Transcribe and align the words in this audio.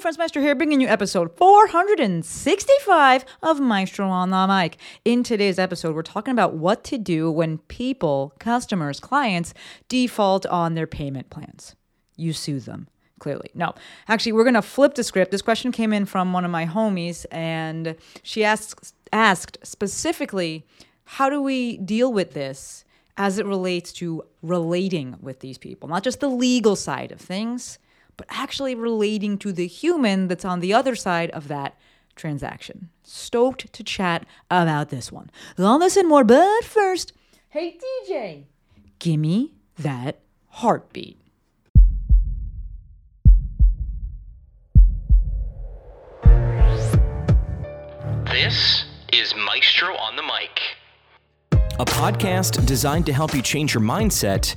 Friends 0.00 0.16
Maestro 0.16 0.40
here, 0.40 0.54
bringing 0.54 0.80
you 0.80 0.86
episode 0.86 1.36
465 1.36 3.24
of 3.42 3.58
Maestro 3.58 4.08
on 4.08 4.30
the 4.30 4.46
Mic. 4.46 4.76
In 5.04 5.24
today's 5.24 5.58
episode, 5.58 5.92
we're 5.92 6.02
talking 6.02 6.30
about 6.30 6.54
what 6.54 6.84
to 6.84 6.98
do 6.98 7.28
when 7.32 7.58
people, 7.58 8.32
customers, 8.38 9.00
clients 9.00 9.54
default 9.88 10.46
on 10.46 10.74
their 10.74 10.86
payment 10.86 11.30
plans. 11.30 11.74
You 12.14 12.32
sue 12.32 12.60
them, 12.60 12.86
clearly. 13.18 13.50
No, 13.54 13.74
actually, 14.06 14.32
we're 14.32 14.44
going 14.44 14.54
to 14.54 14.62
flip 14.62 14.94
the 14.94 15.02
script. 15.02 15.32
This 15.32 15.42
question 15.42 15.72
came 15.72 15.92
in 15.92 16.04
from 16.04 16.32
one 16.32 16.44
of 16.44 16.52
my 16.52 16.64
homies, 16.64 17.26
and 17.32 17.96
she 18.22 18.44
asked, 18.44 18.94
asked 19.12 19.58
specifically, 19.64 20.64
how 21.04 21.28
do 21.28 21.42
we 21.42 21.76
deal 21.76 22.12
with 22.12 22.34
this 22.34 22.84
as 23.16 23.40
it 23.40 23.46
relates 23.46 23.92
to 23.94 24.22
relating 24.42 25.16
with 25.20 25.40
these 25.40 25.58
people? 25.58 25.88
Not 25.88 26.04
just 26.04 26.20
the 26.20 26.28
legal 26.28 26.76
side 26.76 27.10
of 27.10 27.20
things 27.20 27.80
but 28.18 28.26
actually 28.28 28.74
relating 28.74 29.38
to 29.38 29.52
the 29.52 29.66
human 29.66 30.28
that's 30.28 30.44
on 30.44 30.60
the 30.60 30.74
other 30.74 30.94
side 30.94 31.30
of 31.30 31.48
that 31.48 31.78
transaction. 32.16 32.90
Stoked 33.04 33.72
to 33.72 33.82
chat 33.82 34.26
about 34.50 34.90
this 34.90 35.10
one. 35.10 35.30
All 35.58 35.78
this 35.78 35.96
and 35.96 36.08
more, 36.08 36.24
but 36.24 36.64
first, 36.64 37.14
hey 37.48 37.78
DJ, 38.06 38.44
gimme 38.98 39.54
that 39.78 40.18
heartbeat. 40.48 41.18
This 48.26 48.84
is 49.12 49.34
Maestro 49.36 49.96
on 49.96 50.16
the 50.16 50.22
Mic. 50.22 50.60
A 51.80 51.84
podcast 51.84 52.66
designed 52.66 53.06
to 53.06 53.12
help 53.12 53.32
you 53.32 53.40
change 53.40 53.72
your 53.72 53.82
mindset 53.82 54.56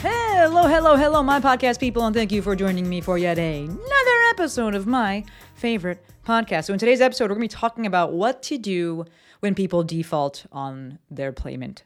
Hello, 0.00 0.68
hello, 0.68 0.94
hello, 0.94 1.24
my 1.24 1.40
podcast 1.40 1.80
people, 1.80 2.06
and 2.06 2.14
thank 2.14 2.30
you 2.30 2.40
for 2.40 2.54
joining 2.54 2.88
me 2.88 3.00
for 3.00 3.18
yet 3.18 3.36
another 3.36 4.20
episode 4.30 4.76
of 4.76 4.86
my 4.86 5.24
favorite 5.54 6.00
podcast. 6.24 6.66
So, 6.66 6.72
in 6.72 6.78
today's 6.78 7.00
episode, 7.00 7.24
we're 7.24 7.34
going 7.34 7.48
to 7.48 7.52
be 7.56 7.60
talking 7.60 7.84
about 7.84 8.12
what 8.12 8.40
to 8.44 8.58
do 8.58 9.06
when 9.40 9.56
people 9.56 9.82
default 9.82 10.46
on 10.52 11.00
their 11.10 11.32
payment. 11.32 11.82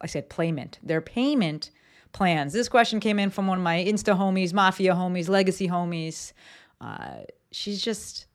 I 0.00 0.08
said 0.08 0.28
payment, 0.28 0.80
their 0.82 1.00
payment 1.00 1.70
plans. 2.12 2.52
This 2.52 2.68
question 2.68 2.98
came 2.98 3.20
in 3.20 3.30
from 3.30 3.46
one 3.46 3.58
of 3.58 3.64
my 3.64 3.76
Insta 3.76 4.18
homies, 4.18 4.52
Mafia 4.52 4.92
homies, 4.92 5.28
Legacy 5.28 5.68
homies. 5.68 6.32
Uh, 6.80 7.18
she's 7.52 7.80
just 7.80 8.26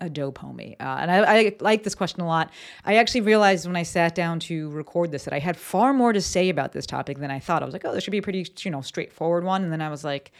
a 0.00 0.08
dope 0.08 0.38
homie. 0.38 0.72
Uh, 0.80 0.98
and 1.00 1.10
I, 1.10 1.38
I 1.38 1.56
like 1.60 1.82
this 1.82 1.94
question 1.94 2.20
a 2.20 2.26
lot. 2.26 2.50
I 2.84 2.96
actually 2.96 3.22
realized 3.22 3.66
when 3.66 3.76
I 3.76 3.82
sat 3.82 4.14
down 4.14 4.40
to 4.40 4.70
record 4.70 5.10
this 5.10 5.24
that 5.24 5.34
I 5.34 5.38
had 5.38 5.56
far 5.56 5.92
more 5.92 6.12
to 6.12 6.20
say 6.20 6.48
about 6.48 6.72
this 6.72 6.86
topic 6.86 7.18
than 7.18 7.30
I 7.30 7.38
thought. 7.38 7.62
I 7.62 7.66
was 7.66 7.72
like, 7.72 7.84
oh, 7.84 7.92
this 7.92 8.04
should 8.04 8.12
be 8.12 8.18
a 8.18 8.22
pretty, 8.22 8.46
you 8.60 8.70
know, 8.70 8.80
straightforward 8.80 9.44
one. 9.44 9.62
And 9.62 9.72
then 9.72 9.82
I 9.82 9.88
was 9.88 10.04
like, 10.04 10.32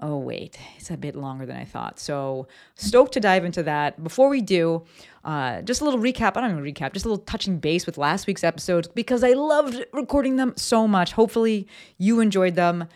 oh, 0.00 0.18
wait, 0.18 0.58
it's 0.76 0.90
a 0.90 0.96
bit 0.96 1.16
longer 1.16 1.44
than 1.44 1.56
I 1.56 1.64
thought. 1.64 1.98
So 1.98 2.46
stoked 2.76 3.14
to 3.14 3.20
dive 3.20 3.44
into 3.44 3.62
that. 3.64 4.02
Before 4.02 4.28
we 4.28 4.40
do, 4.40 4.84
uh, 5.24 5.62
just 5.62 5.80
a 5.80 5.84
little 5.84 6.00
recap. 6.00 6.36
I 6.36 6.40
don't 6.40 6.52
even 6.52 6.62
recap, 6.62 6.92
just 6.92 7.04
a 7.04 7.08
little 7.08 7.24
touching 7.24 7.58
base 7.58 7.86
with 7.86 7.98
last 7.98 8.26
week's 8.26 8.44
episodes 8.44 8.88
because 8.88 9.24
I 9.24 9.32
loved 9.32 9.84
recording 9.92 10.36
them 10.36 10.54
so 10.56 10.86
much. 10.86 11.12
Hopefully 11.12 11.66
you 11.96 12.20
enjoyed 12.20 12.54
them. 12.54 12.88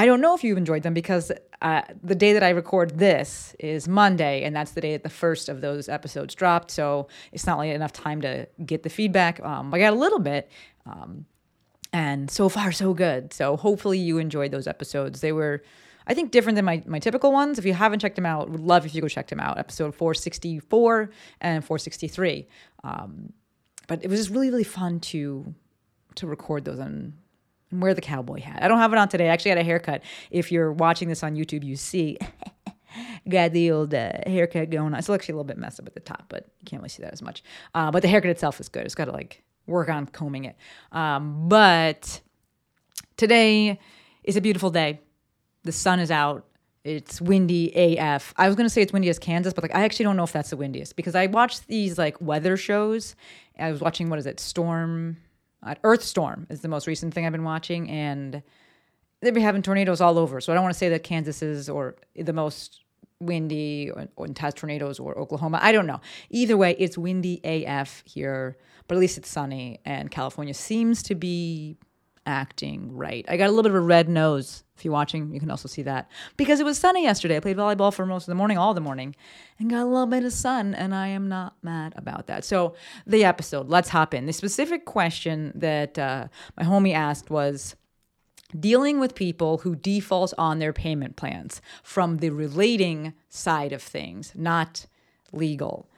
I 0.00 0.06
don't 0.06 0.22
know 0.22 0.34
if 0.34 0.42
you've 0.42 0.56
enjoyed 0.56 0.82
them 0.82 0.94
because 0.94 1.30
uh, 1.60 1.82
the 2.02 2.14
day 2.14 2.32
that 2.32 2.42
I 2.42 2.48
record 2.50 2.98
this 2.98 3.54
is 3.58 3.86
Monday, 3.86 4.44
and 4.44 4.56
that's 4.56 4.70
the 4.70 4.80
day 4.80 4.92
that 4.92 5.02
the 5.02 5.10
first 5.10 5.50
of 5.50 5.60
those 5.60 5.90
episodes 5.90 6.34
dropped. 6.34 6.70
So 6.70 7.08
it's 7.32 7.46
not 7.46 7.58
like 7.58 7.74
enough 7.74 7.92
time 7.92 8.22
to 8.22 8.48
get 8.64 8.82
the 8.82 8.88
feedback. 8.88 9.44
Um, 9.44 9.74
I 9.74 9.78
got 9.78 9.92
a 9.92 9.96
little 9.96 10.18
bit, 10.18 10.50
um, 10.86 11.26
and 11.92 12.30
so 12.30 12.48
far 12.48 12.72
so 12.72 12.94
good. 12.94 13.34
So 13.34 13.58
hopefully 13.58 13.98
you 13.98 14.16
enjoyed 14.16 14.52
those 14.52 14.66
episodes. 14.66 15.20
They 15.20 15.32
were, 15.32 15.62
I 16.06 16.14
think, 16.14 16.30
different 16.30 16.56
than 16.56 16.64
my 16.64 16.82
my 16.86 16.98
typical 16.98 17.30
ones. 17.30 17.58
If 17.58 17.66
you 17.66 17.74
haven't 17.74 17.98
checked 17.98 18.16
them 18.16 18.24
out, 18.24 18.48
would 18.48 18.60
love 18.60 18.86
if 18.86 18.94
you 18.94 19.02
go 19.02 19.08
check 19.08 19.28
them 19.28 19.40
out. 19.40 19.58
Episode 19.58 19.94
four 19.94 20.14
sixty 20.14 20.60
four 20.60 21.10
and 21.42 21.62
four 21.62 21.78
sixty 21.78 22.08
three. 22.08 22.48
Um, 22.84 23.34
but 23.86 24.02
it 24.02 24.08
was 24.08 24.18
just 24.18 24.30
really 24.30 24.48
really 24.48 24.64
fun 24.64 24.98
to 25.12 25.54
to 26.14 26.26
record 26.26 26.64
those 26.64 26.78
and 26.78 27.19
and 27.70 27.82
wear 27.82 27.94
the 27.94 28.00
cowboy 28.00 28.40
hat. 28.40 28.62
I 28.62 28.68
don't 28.68 28.78
have 28.78 28.92
it 28.92 28.98
on 28.98 29.08
today. 29.08 29.28
I 29.28 29.32
actually 29.32 29.50
had 29.50 29.58
a 29.58 29.64
haircut. 29.64 30.02
If 30.30 30.50
you're 30.50 30.72
watching 30.72 31.08
this 31.08 31.22
on 31.22 31.36
YouTube, 31.36 31.64
you 31.64 31.76
see 31.76 32.18
got 33.28 33.52
the 33.52 33.70
old 33.70 33.94
uh, 33.94 34.12
haircut 34.26 34.70
going 34.70 34.92
on. 34.92 34.98
It's 34.98 35.08
actually 35.08 35.32
a 35.32 35.36
little 35.36 35.44
bit 35.44 35.58
messed 35.58 35.80
up 35.80 35.86
at 35.86 35.94
the 35.94 36.00
top, 36.00 36.24
but 36.28 36.46
you 36.60 36.64
can't 36.66 36.82
really 36.82 36.88
see 36.88 37.02
that 37.02 37.12
as 37.12 37.22
much. 37.22 37.42
Uh, 37.74 37.90
but 37.90 38.02
the 38.02 38.08
haircut 38.08 38.30
itself 38.30 38.60
is 38.60 38.68
good. 38.68 38.84
It's 38.84 38.94
got 38.94 39.06
to 39.06 39.12
like 39.12 39.42
work 39.66 39.88
on 39.88 40.06
combing 40.06 40.44
it. 40.44 40.56
Um, 40.92 41.48
but 41.48 42.20
today 43.16 43.78
is 44.24 44.36
a 44.36 44.40
beautiful 44.40 44.70
day. 44.70 45.00
The 45.62 45.72
sun 45.72 46.00
is 46.00 46.10
out. 46.10 46.46
It's 46.82 47.20
windy 47.20 47.98
AF. 47.98 48.32
I 48.38 48.46
was 48.46 48.56
gonna 48.56 48.70
say 48.70 48.80
it's 48.80 48.92
windy 48.92 49.10
as 49.10 49.18
Kansas, 49.18 49.52
but 49.52 49.62
like 49.62 49.74
I 49.74 49.82
actually 49.82 50.04
don't 50.04 50.16
know 50.16 50.24
if 50.24 50.32
that's 50.32 50.48
the 50.48 50.56
windiest 50.56 50.96
because 50.96 51.14
I 51.14 51.26
watched 51.26 51.66
these 51.66 51.98
like 51.98 52.18
weather 52.22 52.56
shows. 52.56 53.14
I 53.58 53.70
was 53.70 53.82
watching 53.82 54.08
what 54.08 54.18
is 54.18 54.24
it, 54.24 54.40
Storm 54.40 55.18
uh, 55.62 55.74
Earth 55.84 56.02
Storm 56.02 56.46
is 56.50 56.60
the 56.60 56.68
most 56.68 56.86
recent 56.86 57.14
thing 57.14 57.26
I've 57.26 57.32
been 57.32 57.44
watching, 57.44 57.90
and 57.90 58.42
they've 59.20 59.34
been 59.34 59.42
having 59.42 59.62
tornadoes 59.62 60.00
all 60.00 60.18
over. 60.18 60.40
So 60.40 60.52
I 60.52 60.54
don't 60.54 60.62
want 60.64 60.74
to 60.74 60.78
say 60.78 60.88
that 60.90 61.02
Kansas 61.02 61.42
is 61.42 61.68
or 61.68 61.96
the 62.16 62.32
most 62.32 62.84
windy 63.20 63.90
or, 63.90 64.08
or 64.16 64.26
has 64.38 64.54
tornadoes 64.54 64.98
or 64.98 65.18
Oklahoma. 65.18 65.58
I 65.62 65.72
don't 65.72 65.86
know. 65.86 66.00
Either 66.30 66.56
way, 66.56 66.74
it's 66.78 66.96
windy 66.96 67.40
AF 67.44 68.02
here, 68.06 68.56
but 68.88 68.96
at 68.96 69.00
least 69.00 69.18
it's 69.18 69.28
sunny, 69.28 69.80
and 69.84 70.10
California 70.10 70.54
seems 70.54 71.02
to 71.04 71.14
be 71.14 71.76
acting 72.26 72.94
right. 72.94 73.24
I 73.28 73.36
got 73.36 73.46
a 73.46 73.52
little 73.52 73.62
bit 73.62 73.72
of 73.72 73.76
a 73.76 73.80
red 73.80 74.08
nose. 74.08 74.64
If 74.76 74.84
you're 74.84 74.92
watching, 74.92 75.32
you 75.32 75.40
can 75.40 75.50
also 75.50 75.68
see 75.68 75.82
that 75.82 76.10
because 76.36 76.60
it 76.60 76.64
was 76.64 76.78
sunny 76.78 77.02
yesterday. 77.02 77.36
I 77.36 77.40
played 77.40 77.56
volleyball 77.56 77.92
for 77.92 78.06
most 78.06 78.22
of 78.24 78.26
the 78.28 78.34
morning, 78.34 78.56
all 78.56 78.72
the 78.72 78.80
morning, 78.80 79.14
and 79.58 79.68
got 79.68 79.82
a 79.82 79.84
little 79.84 80.06
bit 80.06 80.24
of 80.24 80.32
sun, 80.32 80.74
and 80.74 80.94
I 80.94 81.08
am 81.08 81.28
not 81.28 81.56
mad 81.62 81.92
about 81.96 82.26
that. 82.28 82.44
So, 82.44 82.74
the 83.06 83.24
episode, 83.24 83.68
let's 83.68 83.90
hop 83.90 84.14
in. 84.14 84.26
The 84.26 84.32
specific 84.32 84.86
question 84.86 85.52
that 85.54 85.98
uh, 85.98 86.28
my 86.56 86.64
homie 86.64 86.94
asked 86.94 87.30
was 87.30 87.76
dealing 88.58 88.98
with 88.98 89.14
people 89.14 89.58
who 89.58 89.76
default 89.76 90.32
on 90.38 90.58
their 90.58 90.72
payment 90.72 91.16
plans 91.16 91.60
from 91.82 92.18
the 92.18 92.30
relating 92.30 93.12
side 93.28 93.72
of 93.72 93.82
things, 93.82 94.32
not 94.34 94.86
legal. 95.32 95.89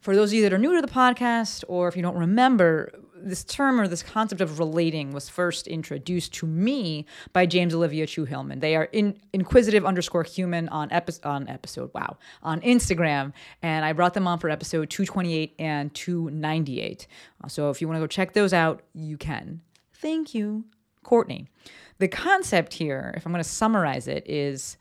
For 0.00 0.16
those 0.16 0.30
of 0.30 0.34
you 0.34 0.42
that 0.42 0.52
are 0.52 0.58
new 0.58 0.74
to 0.74 0.80
the 0.80 0.92
podcast, 0.92 1.62
or 1.68 1.86
if 1.86 1.94
you 1.94 2.00
don't 2.00 2.16
remember, 2.16 2.90
this 3.14 3.44
term 3.44 3.78
or 3.78 3.86
this 3.86 4.02
concept 4.02 4.40
of 4.40 4.58
relating 4.58 5.12
was 5.12 5.28
first 5.28 5.66
introduced 5.66 6.32
to 6.34 6.46
me 6.46 7.04
by 7.34 7.44
James 7.44 7.74
Olivia 7.74 8.06
Chu 8.06 8.24
Hillman. 8.24 8.60
They 8.60 8.76
are 8.76 8.84
in, 8.84 9.20
inquisitive 9.34 9.84
underscore 9.84 10.24
human 10.24 10.70
on, 10.70 10.90
epi- 10.90 11.22
on 11.22 11.48
episode, 11.48 11.90
wow, 11.92 12.16
on 12.42 12.62
Instagram. 12.62 13.34
And 13.60 13.84
I 13.84 13.92
brought 13.92 14.14
them 14.14 14.26
on 14.26 14.38
for 14.38 14.48
episode 14.48 14.88
228 14.88 15.54
and 15.58 15.92
298. 15.94 17.06
Uh, 17.44 17.48
so 17.48 17.68
if 17.68 17.82
you 17.82 17.86
want 17.86 17.96
to 17.96 18.00
go 18.00 18.06
check 18.06 18.32
those 18.32 18.54
out, 18.54 18.82
you 18.94 19.18
can. 19.18 19.60
Thank 19.92 20.34
you, 20.34 20.64
Courtney. 21.02 21.46
The 21.98 22.08
concept 22.08 22.72
here, 22.72 23.12
if 23.18 23.26
I'm 23.26 23.32
going 23.32 23.44
to 23.44 23.48
summarize 23.48 24.08
it, 24.08 24.26
is 24.26 24.78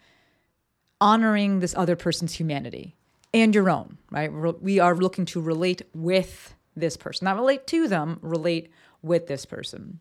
honoring 1.01 1.59
this 1.59 1.75
other 1.75 1.97
person's 1.97 2.33
humanity 2.33 2.95
and 3.33 3.53
your 3.53 3.69
own, 3.69 3.97
right? 4.11 4.31
We 4.31 4.79
are 4.79 4.95
looking 4.95 5.25
to 5.25 5.41
relate 5.41 5.81
with 5.93 6.55
this 6.75 6.97
person, 6.97 7.25
not 7.25 7.35
relate 7.35 7.67
to 7.67 7.87
them, 7.87 8.19
relate 8.21 8.71
with 9.01 9.27
this 9.27 9.45
person. 9.45 9.99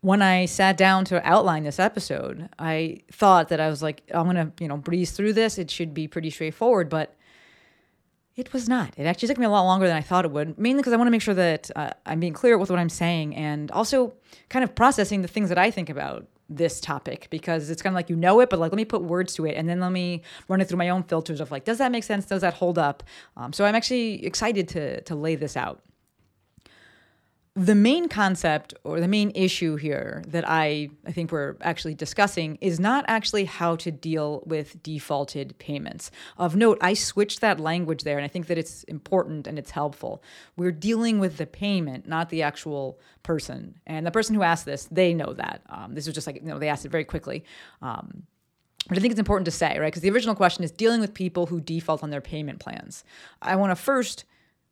When 0.00 0.22
I 0.22 0.46
sat 0.46 0.76
down 0.76 1.04
to 1.06 1.26
outline 1.28 1.64
this 1.64 1.80
episode, 1.80 2.48
I 2.58 2.98
thought 3.10 3.48
that 3.48 3.60
I 3.60 3.68
was 3.68 3.82
like, 3.82 4.02
I'm 4.14 4.26
gonna, 4.26 4.52
you 4.60 4.68
know, 4.68 4.76
breeze 4.76 5.10
through 5.10 5.32
this. 5.32 5.58
It 5.58 5.70
should 5.70 5.92
be 5.92 6.06
pretty 6.06 6.30
straightforward, 6.30 6.88
but 6.88 7.16
it 8.36 8.52
was 8.52 8.68
not. 8.68 8.94
It 8.96 9.04
actually 9.04 9.26
took 9.26 9.38
me 9.38 9.46
a 9.46 9.50
lot 9.50 9.62
longer 9.62 9.88
than 9.88 9.96
I 9.96 10.00
thought 10.00 10.24
it 10.24 10.30
would, 10.30 10.56
mainly 10.56 10.80
because 10.80 10.92
I 10.92 10.96
want 10.96 11.08
to 11.08 11.10
make 11.10 11.22
sure 11.22 11.34
that 11.34 11.72
uh, 11.74 11.90
I'm 12.06 12.20
being 12.20 12.32
clear 12.32 12.56
with 12.56 12.70
what 12.70 12.78
I'm 12.78 12.88
saying 12.88 13.34
and 13.34 13.68
also 13.72 14.14
kind 14.48 14.62
of 14.62 14.76
processing 14.76 15.22
the 15.22 15.28
things 15.28 15.48
that 15.48 15.58
I 15.58 15.72
think 15.72 15.90
about 15.90 16.28
this 16.48 16.80
topic 16.80 17.28
because 17.30 17.70
it's 17.70 17.82
kind 17.82 17.92
of 17.92 17.96
like 17.96 18.08
you 18.08 18.16
know 18.16 18.40
it, 18.40 18.50
but 18.50 18.58
like 18.58 18.72
let 18.72 18.76
me 18.76 18.84
put 18.84 19.02
words 19.02 19.34
to 19.34 19.46
it 19.46 19.52
and 19.52 19.68
then 19.68 19.80
let 19.80 19.92
me 19.92 20.22
run 20.48 20.60
it 20.60 20.68
through 20.68 20.78
my 20.78 20.88
own 20.88 21.02
filters 21.02 21.40
of 21.40 21.50
like, 21.50 21.64
does 21.64 21.78
that 21.78 21.92
make 21.92 22.04
sense? 22.04 22.24
Does 22.26 22.40
that 22.40 22.54
hold 22.54 22.78
up? 22.78 23.02
Um, 23.36 23.52
so 23.52 23.64
I'm 23.64 23.74
actually 23.74 24.24
excited 24.24 24.68
to 24.68 25.00
to 25.02 25.14
lay 25.14 25.34
this 25.34 25.56
out. 25.56 25.82
The 27.58 27.74
main 27.74 28.08
concept 28.08 28.72
or 28.84 29.00
the 29.00 29.08
main 29.08 29.32
issue 29.34 29.74
here 29.74 30.22
that 30.28 30.48
I, 30.48 30.90
I 31.04 31.10
think 31.10 31.32
we're 31.32 31.56
actually 31.60 31.94
discussing 31.94 32.56
is 32.60 32.78
not 32.78 33.04
actually 33.08 33.46
how 33.46 33.74
to 33.76 33.90
deal 33.90 34.44
with 34.46 34.80
defaulted 34.80 35.58
payments. 35.58 36.12
Of 36.36 36.54
note, 36.54 36.78
I 36.80 36.94
switched 36.94 37.40
that 37.40 37.58
language 37.58 38.04
there, 38.04 38.16
and 38.16 38.24
I 38.24 38.28
think 38.28 38.46
that 38.46 38.58
it's 38.58 38.84
important 38.84 39.48
and 39.48 39.58
it's 39.58 39.72
helpful. 39.72 40.22
We're 40.56 40.70
dealing 40.70 41.18
with 41.18 41.36
the 41.36 41.46
payment, 41.46 42.06
not 42.06 42.30
the 42.30 42.42
actual 42.42 43.00
person. 43.24 43.80
And 43.88 44.06
the 44.06 44.12
person 44.12 44.36
who 44.36 44.42
asked 44.42 44.64
this, 44.64 44.84
they 44.92 45.12
know 45.12 45.32
that. 45.32 45.62
Um, 45.68 45.94
this 45.94 46.06
was 46.06 46.14
just 46.14 46.28
like, 46.28 46.36
you 46.36 46.42
know, 46.42 46.60
they 46.60 46.68
asked 46.68 46.86
it 46.86 46.92
very 46.92 47.04
quickly. 47.04 47.44
Um, 47.82 48.22
but 48.88 48.98
I 48.98 49.00
think 49.00 49.10
it's 49.10 49.18
important 49.18 49.46
to 49.46 49.50
say, 49.50 49.80
right? 49.80 49.88
Because 49.88 50.02
the 50.02 50.10
original 50.10 50.36
question 50.36 50.62
is 50.62 50.70
dealing 50.70 51.00
with 51.00 51.12
people 51.12 51.46
who 51.46 51.60
default 51.60 52.04
on 52.04 52.10
their 52.10 52.20
payment 52.20 52.60
plans. 52.60 53.02
I 53.42 53.56
want 53.56 53.72
to 53.72 53.76
first 53.76 54.24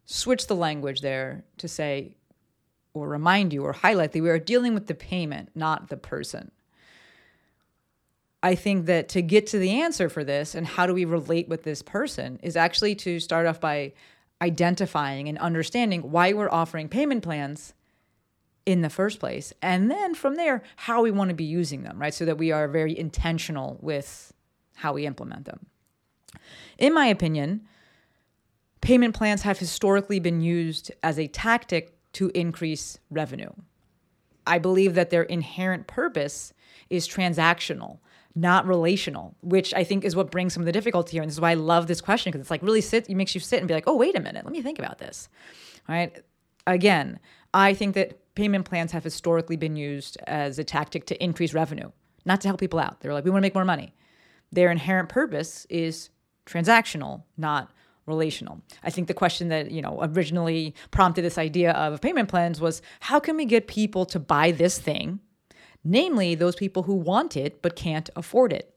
switch 0.04 0.46
the 0.46 0.54
language 0.54 1.00
there 1.00 1.42
to 1.58 1.66
say, 1.66 2.14
or 2.98 3.08
remind 3.08 3.52
you 3.52 3.64
or 3.64 3.72
highlight 3.72 4.12
that 4.12 4.22
we 4.22 4.30
are 4.30 4.38
dealing 4.38 4.74
with 4.74 4.86
the 4.86 4.94
payment, 4.94 5.50
not 5.54 5.88
the 5.88 5.96
person. 5.96 6.50
I 8.42 8.54
think 8.54 8.86
that 8.86 9.08
to 9.10 9.22
get 9.22 9.46
to 9.48 9.58
the 9.58 9.80
answer 9.80 10.08
for 10.08 10.22
this 10.22 10.54
and 10.54 10.66
how 10.66 10.86
do 10.86 10.94
we 10.94 11.04
relate 11.04 11.48
with 11.48 11.64
this 11.64 11.82
person 11.82 12.38
is 12.42 12.56
actually 12.56 12.94
to 12.96 13.18
start 13.18 13.46
off 13.46 13.60
by 13.60 13.92
identifying 14.40 15.28
and 15.28 15.38
understanding 15.38 16.10
why 16.10 16.32
we're 16.32 16.50
offering 16.50 16.88
payment 16.88 17.22
plans 17.22 17.74
in 18.66 18.82
the 18.82 18.90
first 18.90 19.20
place. 19.20 19.52
And 19.62 19.90
then 19.90 20.14
from 20.14 20.34
there, 20.34 20.62
how 20.76 21.02
we 21.02 21.10
want 21.10 21.30
to 21.30 21.34
be 21.34 21.44
using 21.44 21.82
them, 21.82 21.98
right? 21.98 22.12
So 22.12 22.24
that 22.24 22.36
we 22.36 22.52
are 22.52 22.68
very 22.68 22.96
intentional 22.96 23.78
with 23.80 24.32
how 24.74 24.92
we 24.92 25.06
implement 25.06 25.46
them. 25.46 25.66
In 26.76 26.92
my 26.92 27.06
opinion, 27.06 27.62
payment 28.80 29.14
plans 29.14 29.42
have 29.42 29.58
historically 29.58 30.20
been 30.20 30.40
used 30.40 30.92
as 31.02 31.18
a 31.18 31.28
tactic 31.28 31.95
to 32.16 32.30
increase 32.34 32.98
revenue. 33.10 33.50
I 34.46 34.58
believe 34.58 34.94
that 34.94 35.10
their 35.10 35.24
inherent 35.24 35.86
purpose 35.86 36.54
is 36.88 37.06
transactional, 37.06 37.98
not 38.34 38.66
relational, 38.66 39.36
which 39.42 39.74
I 39.74 39.84
think 39.84 40.02
is 40.02 40.16
what 40.16 40.30
brings 40.30 40.54
some 40.54 40.62
of 40.62 40.66
the 40.66 40.72
difficulty 40.72 41.12
here. 41.12 41.22
And 41.22 41.28
this 41.28 41.36
is 41.36 41.42
why 41.42 41.50
I 41.50 41.54
love 41.54 41.88
this 41.88 42.00
question 42.00 42.30
because 42.30 42.40
it's 42.40 42.50
like 42.50 42.62
really 42.62 42.80
sit, 42.80 43.10
it 43.10 43.14
makes 43.16 43.34
you 43.34 43.40
sit 43.42 43.58
and 43.58 43.68
be 43.68 43.74
like, 43.74 43.86
oh, 43.86 43.96
wait 43.96 44.16
a 44.16 44.20
minute, 44.20 44.46
let 44.46 44.52
me 44.52 44.62
think 44.62 44.78
about 44.78 44.96
this. 44.96 45.28
All 45.90 45.94
right. 45.94 46.24
Again, 46.66 47.18
I 47.52 47.74
think 47.74 47.94
that 47.96 48.34
payment 48.34 48.64
plans 48.64 48.92
have 48.92 49.04
historically 49.04 49.56
been 49.56 49.76
used 49.76 50.16
as 50.26 50.58
a 50.58 50.64
tactic 50.64 51.04
to 51.06 51.22
increase 51.22 51.52
revenue, 51.52 51.90
not 52.24 52.40
to 52.40 52.48
help 52.48 52.60
people 52.60 52.78
out. 52.78 53.00
They're 53.00 53.12
like, 53.12 53.24
we 53.24 53.30
want 53.30 53.42
to 53.42 53.46
make 53.46 53.54
more 53.54 53.66
money. 53.66 53.94
Their 54.52 54.70
inherent 54.70 55.10
purpose 55.10 55.66
is 55.68 56.08
transactional, 56.46 57.24
not 57.36 57.72
relational. 58.06 58.60
I 58.82 58.90
think 58.90 59.08
the 59.08 59.14
question 59.14 59.48
that, 59.48 59.70
you 59.70 59.82
know, 59.82 59.98
originally 60.02 60.74
prompted 60.90 61.22
this 61.22 61.38
idea 61.38 61.72
of 61.72 62.00
payment 62.00 62.28
plans 62.28 62.60
was 62.60 62.82
how 63.00 63.20
can 63.20 63.36
we 63.36 63.44
get 63.44 63.66
people 63.66 64.06
to 64.06 64.18
buy 64.18 64.52
this 64.52 64.78
thing? 64.78 65.20
Namely, 65.84 66.34
those 66.34 66.56
people 66.56 66.84
who 66.84 66.94
want 66.94 67.36
it 67.36 67.62
but 67.62 67.76
can't 67.76 68.08
afford 68.16 68.52
it. 68.52 68.72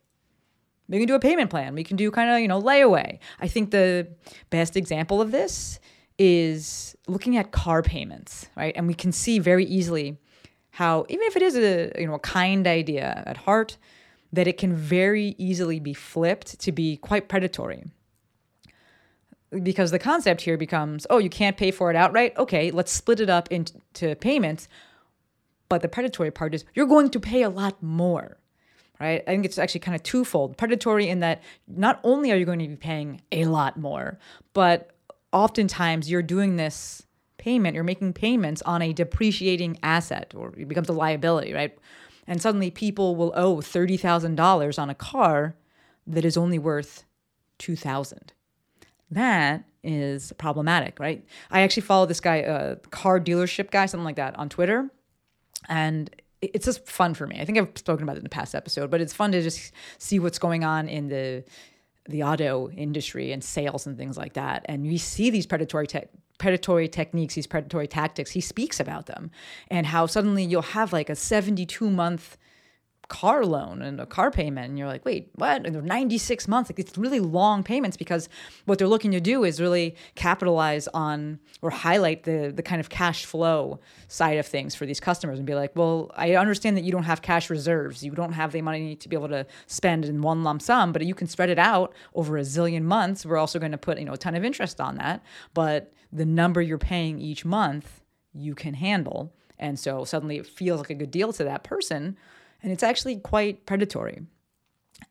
We 0.87 0.97
can 0.97 1.07
do 1.07 1.15
a 1.15 1.19
payment 1.19 1.51
plan. 1.51 1.75
We 1.75 1.83
can 1.83 1.97
do 1.97 2.09
kind 2.09 2.31
of, 2.31 2.39
you 2.39 2.47
know, 2.47 2.59
layaway. 2.59 3.19
I 3.39 3.47
think 3.47 3.69
the 3.69 4.07
best 4.49 4.75
example 4.75 5.21
of 5.21 5.31
this 5.31 5.79
is 6.17 6.95
looking 7.07 7.37
at 7.37 7.51
car 7.51 7.83
payments, 7.83 8.47
right? 8.57 8.73
And 8.75 8.87
we 8.87 8.95
can 8.95 9.11
see 9.11 9.39
very 9.39 9.65
easily 9.65 10.17
how 10.71 11.05
even 11.07 11.25
if 11.27 11.35
it 11.35 11.43
is 11.43 11.55
a, 11.55 11.91
you 11.99 12.07
know, 12.07 12.15
a 12.15 12.19
kind 12.19 12.65
idea 12.65 13.23
at 13.25 13.37
heart, 13.37 13.77
that 14.33 14.47
it 14.47 14.57
can 14.57 14.75
very 14.75 15.35
easily 15.37 15.79
be 15.79 15.93
flipped 15.93 16.59
to 16.59 16.71
be 16.71 16.97
quite 16.97 17.29
predatory 17.29 17.85
because 19.63 19.91
the 19.91 19.99
concept 19.99 20.41
here 20.41 20.57
becomes 20.57 21.07
oh 21.09 21.17
you 21.17 21.29
can't 21.29 21.57
pay 21.57 21.71
for 21.71 21.89
it 21.89 21.95
outright? 21.95 22.37
Okay 22.37 22.71
let's 22.71 22.91
split 22.91 23.19
it 23.19 23.29
up 23.29 23.51
into 23.51 24.15
payments. 24.15 24.67
But 25.69 25.81
the 25.81 25.87
predatory 25.87 26.31
part 26.31 26.53
is 26.53 26.65
you're 26.73 26.87
going 26.87 27.09
to 27.11 27.19
pay 27.19 27.43
a 27.43 27.49
lot 27.49 27.81
more 27.81 28.37
right? 28.99 29.23
I 29.27 29.31
think 29.31 29.45
it's 29.45 29.57
actually 29.57 29.79
kind 29.79 29.95
of 29.95 30.03
twofold. 30.03 30.57
Predatory 30.57 31.07
in 31.07 31.21
that 31.21 31.41
not 31.69 32.01
only 32.03 32.33
are 32.33 32.35
you 32.35 32.43
going 32.45 32.59
to 32.59 32.67
be 32.67 32.75
paying 32.75 33.21
a 33.31 33.45
lot 33.45 33.77
more 33.77 34.19
but 34.53 34.91
oftentimes 35.31 36.09
you're 36.09 36.21
doing 36.21 36.57
this 36.57 37.03
payment 37.37 37.73
you're 37.73 37.83
making 37.83 38.13
payments 38.13 38.61
on 38.63 38.81
a 38.81 38.91
depreciating 38.93 39.79
asset 39.81 40.33
or 40.35 40.53
it 40.57 40.67
becomes 40.67 40.89
a 40.89 40.93
liability 40.93 41.53
right? 41.53 41.77
And 42.27 42.39
suddenly 42.39 42.69
people 42.69 43.15
will 43.15 43.33
owe 43.35 43.57
$30000 43.57 44.79
on 44.79 44.89
a 44.89 44.95
car 44.95 45.55
that 46.05 46.23
is 46.23 46.37
only 46.37 46.59
worth 46.59 47.03
2000 47.57 48.33
that 49.11 49.65
is 49.83 50.33
problematic, 50.37 50.99
right? 50.99 51.25
I 51.51 51.61
actually 51.61 51.83
follow 51.83 52.05
this 52.05 52.19
guy, 52.19 52.37
a 52.37 52.53
uh, 52.53 52.75
car 52.91 53.19
dealership 53.19 53.71
guy, 53.71 53.85
something 53.85 54.05
like 54.05 54.17
that, 54.17 54.37
on 54.37 54.49
Twitter, 54.49 54.89
and 55.67 56.09
it's 56.41 56.65
just 56.65 56.87
fun 56.87 57.13
for 57.13 57.27
me. 57.27 57.39
I 57.39 57.45
think 57.45 57.57
I've 57.57 57.71
spoken 57.75 58.03
about 58.03 58.15
it 58.15 58.19
in 58.19 58.23
the 58.23 58.29
past 58.29 58.55
episode, 58.55 58.89
but 58.89 59.01
it's 59.01 59.13
fun 59.13 59.31
to 59.33 59.41
just 59.41 59.71
see 59.97 60.19
what's 60.19 60.39
going 60.39 60.63
on 60.63 60.87
in 60.87 61.07
the 61.09 61.43
the 62.07 62.23
auto 62.23 62.71
industry 62.71 63.31
and 63.31 63.43
sales 63.43 63.85
and 63.85 63.95
things 63.95 64.17
like 64.17 64.33
that. 64.33 64.65
And 64.65 64.83
we 64.83 64.97
see 64.97 65.29
these 65.29 65.45
predatory 65.45 65.85
te- 65.85 66.07
predatory 66.39 66.87
techniques, 66.87 67.35
these 67.35 67.45
predatory 67.45 67.87
tactics. 67.87 68.31
He 68.31 68.41
speaks 68.41 68.79
about 68.79 69.05
them 69.05 69.29
and 69.69 69.85
how 69.85 70.07
suddenly 70.07 70.43
you'll 70.43 70.63
have 70.63 70.91
like 70.91 71.09
a 71.09 71.15
72 71.15 71.87
month 71.87 72.37
car 73.09 73.43
loan 73.43 73.81
and 73.81 73.99
a 73.99 74.05
car 74.05 74.29
payment 74.29 74.69
and 74.69 74.77
you're 74.77 74.87
like 74.87 75.03
wait 75.03 75.29
what? 75.35 75.65
And 75.65 75.75
they're 75.75 75.81
96 75.81 76.47
months 76.47 76.69
like 76.69 76.79
it's 76.79 76.97
really 76.97 77.19
long 77.19 77.63
payments 77.63 77.97
because 77.97 78.29
what 78.65 78.77
they're 78.77 78.87
looking 78.87 79.11
to 79.11 79.19
do 79.19 79.43
is 79.43 79.59
really 79.59 79.95
capitalize 80.15 80.87
on 80.89 81.39
or 81.61 81.71
highlight 81.71 82.23
the 82.23 82.53
the 82.55 82.61
kind 82.61 82.79
of 82.79 82.89
cash 82.89 83.25
flow 83.25 83.79
side 84.07 84.37
of 84.37 84.45
things 84.45 84.75
for 84.75 84.85
these 84.85 84.99
customers 84.99 85.39
and 85.39 85.47
be 85.47 85.55
like 85.55 85.75
well 85.75 86.11
i 86.15 86.35
understand 86.35 86.77
that 86.77 86.83
you 86.83 86.91
don't 86.91 87.03
have 87.03 87.21
cash 87.21 87.49
reserves. 87.49 88.03
You 88.03 88.11
don't 88.11 88.33
have 88.33 88.51
the 88.51 88.61
money 88.61 88.95
to 88.95 89.09
be 89.09 89.15
able 89.15 89.29
to 89.29 89.45
spend 89.65 90.05
in 90.05 90.21
one 90.21 90.43
lump 90.43 90.61
sum 90.61 90.91
but 90.91 91.03
you 91.03 91.15
can 91.15 91.27
spread 91.27 91.49
it 91.49 91.59
out 91.59 91.93
over 92.13 92.37
a 92.37 92.41
zillion 92.41 92.83
months. 92.83 93.25
We're 93.25 93.37
also 93.37 93.59
going 93.59 93.71
to 93.71 93.77
put 93.77 93.99
you 93.99 94.05
know 94.05 94.13
a 94.13 94.17
ton 94.17 94.35
of 94.35 94.45
interest 94.45 94.79
on 94.79 94.95
that 94.97 95.23
but 95.53 95.91
the 96.11 96.25
number 96.25 96.61
you're 96.61 96.77
paying 96.77 97.19
each 97.19 97.43
month 97.43 98.01
you 98.33 98.55
can 98.55 98.75
handle. 98.75 99.33
And 99.57 99.77
so 99.77 100.05
suddenly 100.05 100.37
it 100.37 100.47
feels 100.47 100.79
like 100.79 100.89
a 100.89 100.95
good 100.95 101.11
deal 101.11 101.33
to 101.33 101.43
that 101.43 101.63
person 101.63 102.17
and 102.61 102.71
it's 102.71 102.83
actually 102.83 103.17
quite 103.17 103.65
predatory. 103.65 104.21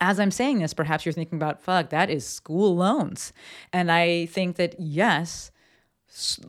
As 0.00 0.20
I'm 0.20 0.30
saying 0.30 0.58
this, 0.58 0.74
perhaps 0.74 1.04
you're 1.04 1.12
thinking 1.12 1.38
about, 1.38 1.62
fuck, 1.62 1.90
that 1.90 2.10
is 2.10 2.26
school 2.26 2.76
loans. 2.76 3.32
And 3.72 3.90
I 3.90 4.26
think 4.26 4.56
that, 4.56 4.76
yes, 4.78 5.50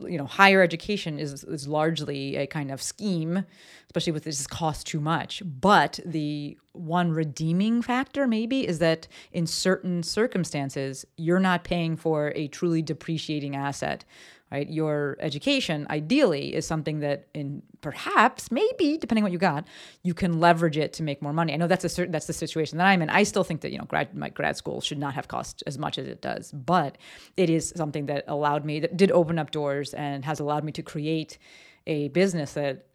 you 0.06 0.16
know, 0.18 0.26
higher 0.26 0.62
education 0.62 1.18
is, 1.18 1.44
is 1.44 1.68
largely 1.68 2.36
a 2.36 2.46
kind 2.46 2.70
of 2.70 2.80
scheme, 2.80 3.44
especially 3.86 4.12
with 4.12 4.24
this 4.24 4.46
cost 4.46 4.86
too 4.86 5.00
much. 5.00 5.42
But 5.44 6.00
the 6.04 6.56
one 6.72 7.12
redeeming 7.12 7.82
factor, 7.82 8.26
maybe, 8.26 8.66
is 8.66 8.78
that 8.78 9.06
in 9.32 9.46
certain 9.46 10.02
circumstances, 10.02 11.04
you're 11.16 11.40
not 11.40 11.64
paying 11.64 11.96
for 11.96 12.32
a 12.34 12.48
truly 12.48 12.82
depreciating 12.82 13.56
asset 13.56 14.04
right? 14.50 14.68
Your 14.68 15.16
education, 15.20 15.86
ideally, 15.90 16.54
is 16.54 16.66
something 16.66 17.00
that, 17.00 17.28
in 17.34 17.62
perhaps, 17.80 18.50
maybe, 18.50 18.98
depending 18.98 19.22
what 19.22 19.32
you 19.32 19.38
got, 19.38 19.64
you 20.02 20.12
can 20.12 20.40
leverage 20.40 20.76
it 20.76 20.92
to 20.94 21.02
make 21.02 21.22
more 21.22 21.32
money. 21.32 21.52
I 21.52 21.56
know 21.56 21.66
that's 21.66 21.84
a 21.84 21.88
certain 21.88 22.12
that's 22.12 22.26
the 22.26 22.32
situation 22.32 22.78
that 22.78 22.86
I'm 22.86 23.02
in. 23.02 23.10
I 23.10 23.22
still 23.22 23.44
think 23.44 23.60
that 23.60 23.72
you 23.72 23.78
know 23.78 23.84
grad 23.84 24.14
my 24.14 24.28
grad 24.28 24.56
school 24.56 24.80
should 24.80 24.98
not 24.98 25.14
have 25.14 25.28
cost 25.28 25.62
as 25.66 25.78
much 25.78 25.98
as 25.98 26.06
it 26.06 26.20
does, 26.20 26.52
but 26.52 26.98
it 27.36 27.48
is 27.48 27.72
something 27.76 28.06
that 28.06 28.24
allowed 28.26 28.64
me 28.64 28.80
that 28.80 28.96
did 28.96 29.10
open 29.12 29.38
up 29.38 29.50
doors 29.50 29.94
and 29.94 30.24
has 30.24 30.40
allowed 30.40 30.64
me 30.64 30.72
to 30.72 30.82
create 30.82 31.38
a 31.86 32.08
business 32.08 32.52
that 32.54 32.86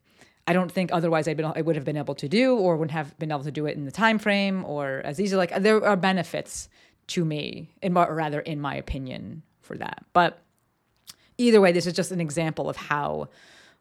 I 0.47 0.53
don't 0.53 0.71
think 0.71 0.91
otherwise 0.93 1.27
I'd 1.27 1.37
been, 1.37 1.51
I 1.55 1.61
would 1.61 1.75
have 1.75 1.85
been 1.85 1.97
able 1.97 2.15
to 2.15 2.29
do 2.29 2.55
or 2.55 2.77
wouldn't 2.77 2.91
have 2.91 3.17
been 3.17 3.31
able 3.31 3.43
to 3.43 3.51
do 3.51 3.65
it 3.65 3.75
in 3.75 3.85
the 3.85 3.91
time 3.91 4.19
frame 4.19 4.63
or 4.65 5.01
as 5.03 5.19
easy. 5.19 5.35
Like 5.35 5.55
there 5.59 5.83
are 5.83 5.95
benefits 5.95 6.69
to 7.07 7.25
me, 7.25 7.71
in 7.81 7.95
or 7.97 8.13
rather, 8.13 8.39
in 8.39 8.59
my 8.59 8.75
opinion, 8.75 9.43
for 9.61 9.77
that. 9.77 10.05
But 10.13 10.44
either 11.37 11.61
way, 11.61 11.71
this 11.71 11.85
is 11.85 11.93
just 11.93 12.11
an 12.11 12.21
example 12.21 12.69
of 12.69 12.77
how 12.77 13.29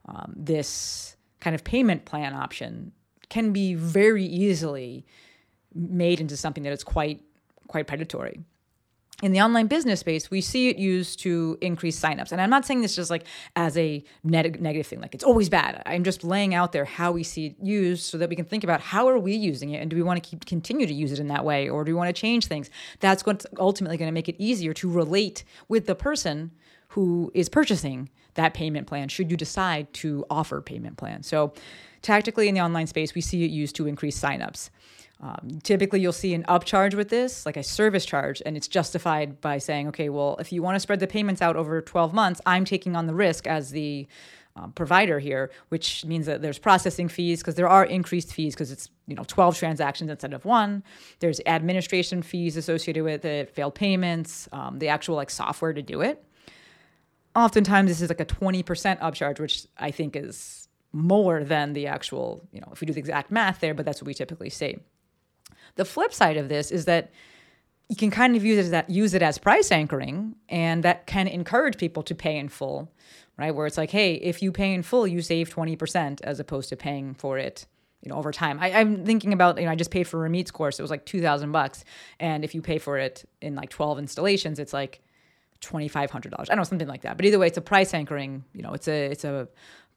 um, 0.05 0.33
this 0.35 1.15
kind 1.39 1.55
of 1.55 1.63
payment 1.63 2.05
plan 2.05 2.33
option 2.33 2.91
can 3.29 3.51
be 3.51 3.73
very 3.73 4.25
easily 4.25 5.05
made 5.73 6.19
into 6.19 6.37
something 6.37 6.63
that 6.63 6.73
is 6.73 6.83
quite 6.83 7.21
quite 7.67 7.87
predatory. 7.87 8.39
In 9.23 9.31
the 9.31 9.41
online 9.41 9.67
business 9.67 10.01
space, 10.01 10.29
we 10.29 10.41
see 10.41 10.67
it 10.67 10.77
used 10.77 11.19
to 11.21 11.57
increase 11.61 11.97
signups. 11.97 12.33
And 12.33 12.41
I'm 12.41 12.49
not 12.49 12.65
saying 12.65 12.81
this 12.81 12.95
just 12.95 13.09
like 13.09 13.23
as 13.55 13.77
a 13.77 14.03
neg- 14.25 14.61
negative 14.61 14.87
thing, 14.87 14.99
like 14.99 15.15
it's 15.15 15.23
always 15.23 15.47
bad. 15.47 15.81
I'm 15.85 16.03
just 16.03 16.25
laying 16.25 16.53
out 16.53 16.73
there 16.73 16.83
how 16.83 17.13
we 17.13 17.23
see 17.23 17.47
it 17.47 17.55
used 17.61 18.03
so 18.03 18.17
that 18.17 18.29
we 18.29 18.35
can 18.35 18.43
think 18.43 18.65
about 18.65 18.81
how 18.81 19.07
are 19.07 19.17
we 19.17 19.33
using 19.33 19.69
it 19.69 19.81
and 19.81 19.89
do 19.89 19.95
we 19.95 20.03
want 20.03 20.21
to 20.21 20.29
keep 20.29 20.45
continue 20.45 20.85
to 20.85 20.93
use 20.93 21.13
it 21.13 21.19
in 21.19 21.29
that 21.29 21.45
way 21.45 21.69
or 21.69 21.85
do 21.85 21.91
we 21.91 21.95
want 21.95 22.13
to 22.13 22.21
change 22.21 22.47
things? 22.47 22.69
That's 22.99 23.25
what's 23.25 23.45
ultimately 23.57 23.95
going 23.95 24.09
to 24.09 24.13
make 24.13 24.27
it 24.27 24.35
easier 24.37 24.73
to 24.73 24.89
relate 24.89 25.45
with 25.69 25.85
the 25.85 25.95
person 25.95 26.51
who 26.95 27.29
is 27.33 27.49
purchasing 27.49 28.09
that 28.35 28.53
payment 28.53 28.87
plan 28.87 29.09
should 29.09 29.29
you 29.29 29.35
decide 29.35 29.91
to 29.91 30.25
offer 30.29 30.61
payment 30.61 30.95
plan. 30.95 31.23
So, 31.23 31.53
tactically 32.01 32.47
in 32.47 32.55
the 32.55 32.61
online 32.61 32.87
space, 32.87 33.13
we 33.13 33.19
see 33.19 33.43
it 33.43 33.51
used 33.51 33.75
to 33.75 33.85
increase 33.85 34.17
signups. 34.17 34.69
Um, 35.19 35.59
typically, 35.63 35.99
you'll 35.99 36.13
see 36.13 36.33
an 36.33 36.43
upcharge 36.43 36.93
with 36.93 37.09
this, 37.09 37.45
like 37.45 37.57
a 37.57 37.63
service 37.63 38.05
charge, 38.05 38.41
and 38.45 38.55
it's 38.55 38.69
justified 38.69 39.41
by 39.41 39.57
saying, 39.57 39.89
okay, 39.89 40.07
well, 40.07 40.37
if 40.39 40.53
you 40.53 40.61
want 40.61 40.75
to 40.75 40.79
spread 40.79 41.01
the 41.01 41.07
payments 41.07 41.41
out 41.41 41.57
over 41.57 41.81
12 41.81 42.13
months, 42.13 42.39
I'm 42.45 42.63
taking 42.63 42.95
on 42.95 43.07
the 43.07 43.13
risk 43.13 43.45
as 43.45 43.71
the 43.71 44.07
um, 44.55 44.71
provider 44.71 45.19
here, 45.19 45.51
which 45.67 46.05
means 46.05 46.25
that 46.27 46.41
there's 46.41 46.59
processing 46.59 47.09
fees 47.09 47.41
because 47.41 47.55
there 47.55 47.67
are 47.67 47.83
increased 47.83 48.31
fees 48.31 48.55
because 48.55 48.71
it's 48.71 48.89
you 49.05 49.15
know 49.15 49.23
12 49.27 49.57
transactions 49.57 50.09
instead 50.09 50.33
of 50.33 50.45
one. 50.45 50.81
There's 51.19 51.41
administration 51.45 52.21
fees 52.21 52.55
associated 52.55 53.03
with 53.03 53.25
it, 53.25 53.49
failed 53.49 53.75
payments, 53.75 54.47
um, 54.53 54.79
the 54.79 54.87
actual 54.87 55.17
like 55.17 55.29
software 55.29 55.73
to 55.73 55.81
do 55.81 55.99
it. 55.99 56.24
Oftentimes, 57.35 57.89
this 57.89 58.01
is 58.01 58.09
like 58.09 58.21
a 58.21 58.25
20% 58.25 58.63
upcharge, 58.99 59.39
which 59.39 59.67
I 59.77 59.91
think 59.91 60.15
is 60.15 60.69
more 60.93 61.43
than 61.43 61.73
the 61.73 61.87
actual, 61.87 62.47
you 62.53 62.61
know, 62.61 62.69
if 62.71 62.79
we 62.79 62.87
do 62.87 62.93
the 62.93 62.99
exact 62.99 63.29
math 63.29 63.59
there, 63.59 63.73
but 63.73 63.85
that's 63.85 64.01
what 64.01 64.07
we 64.07 64.13
typically 64.13 64.49
see. 64.49 64.77
The 65.75 65.83
flip 65.83 66.13
side 66.13 66.37
of 66.37 66.47
this 66.47 66.71
is 66.71 66.85
that 66.85 67.11
you 67.89 67.95
can 67.95 68.09
kind 68.09 68.35
of 68.35 68.43
use 68.43 68.67
it 68.67 68.73
as 68.73 68.83
use 68.87 69.13
it 69.13 69.21
as 69.21 69.37
price 69.37 69.71
anchoring, 69.71 70.35
and 70.49 70.83
that 70.83 71.05
can 71.05 71.27
encourage 71.27 71.77
people 71.77 72.01
to 72.03 72.15
pay 72.15 72.37
in 72.37 72.49
full, 72.49 72.91
right? 73.37 73.53
Where 73.53 73.67
it's 73.67 73.77
like, 73.77 73.91
hey, 73.91 74.15
if 74.15 74.41
you 74.41 74.51
pay 74.51 74.73
in 74.73 74.81
full, 74.81 75.05
you 75.05 75.21
save 75.21 75.49
twenty 75.49 75.75
percent 75.75 76.21
as 76.23 76.39
opposed 76.39 76.69
to 76.69 76.75
paying 76.75 77.13
for 77.13 77.37
it, 77.37 77.67
you 78.01 78.09
know, 78.09 78.15
over 78.15 78.31
time. 78.31 78.57
I, 78.59 78.69
am 78.69 79.05
thinking 79.05 79.33
about, 79.33 79.59
you 79.59 79.65
know, 79.65 79.71
I 79.71 79.75
just 79.75 79.91
paid 79.91 80.07
for 80.07 80.19
Ramit's 80.19 80.49
course; 80.51 80.79
it 80.79 80.81
was 80.81 80.89
like 80.89 81.05
two 81.05 81.21
thousand 81.21 81.51
bucks, 81.51 81.83
and 82.19 82.43
if 82.43 82.55
you 82.55 82.61
pay 82.61 82.79
for 82.79 82.97
it 82.97 83.23
in 83.41 83.55
like 83.55 83.69
twelve 83.69 83.99
installations, 83.99 84.57
it's 84.57 84.73
like 84.73 85.03
twenty 85.65 85.87
five 85.87 86.11
hundred 86.11 86.31
dollars. 86.31 86.49
I 86.49 86.53
don't 86.53 86.59
know 86.59 86.69
something 86.69 86.87
like 86.87 87.01
that. 87.01 87.17
But 87.17 87.25
either 87.25 87.39
way, 87.39 87.47
it's 87.47 87.57
a 87.57 87.61
price 87.61 87.93
anchoring. 87.93 88.43
You 88.53 88.61
know, 88.61 88.73
it's 88.73 88.87
a 88.87 89.05
it's 89.07 89.25
a 89.25 89.47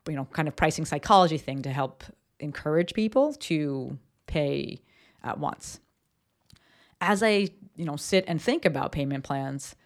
you 0.08 0.16
know 0.16 0.24
kind 0.32 0.48
of 0.48 0.56
pricing 0.56 0.84
psychology 0.84 1.38
thing 1.38 1.62
to 1.62 1.70
help 1.70 2.04
encourage 2.40 2.94
people 2.94 3.34
to 3.34 3.98
pay 4.26 4.80
at 5.22 5.38
once. 5.38 5.80
As 7.00 7.22
I 7.22 7.48
you 7.76 7.84
know 7.84 7.96
sit 7.96 8.24
and 8.26 8.40
think 8.40 8.64
about 8.64 8.92
payment 8.92 9.24
plans, 9.24 9.76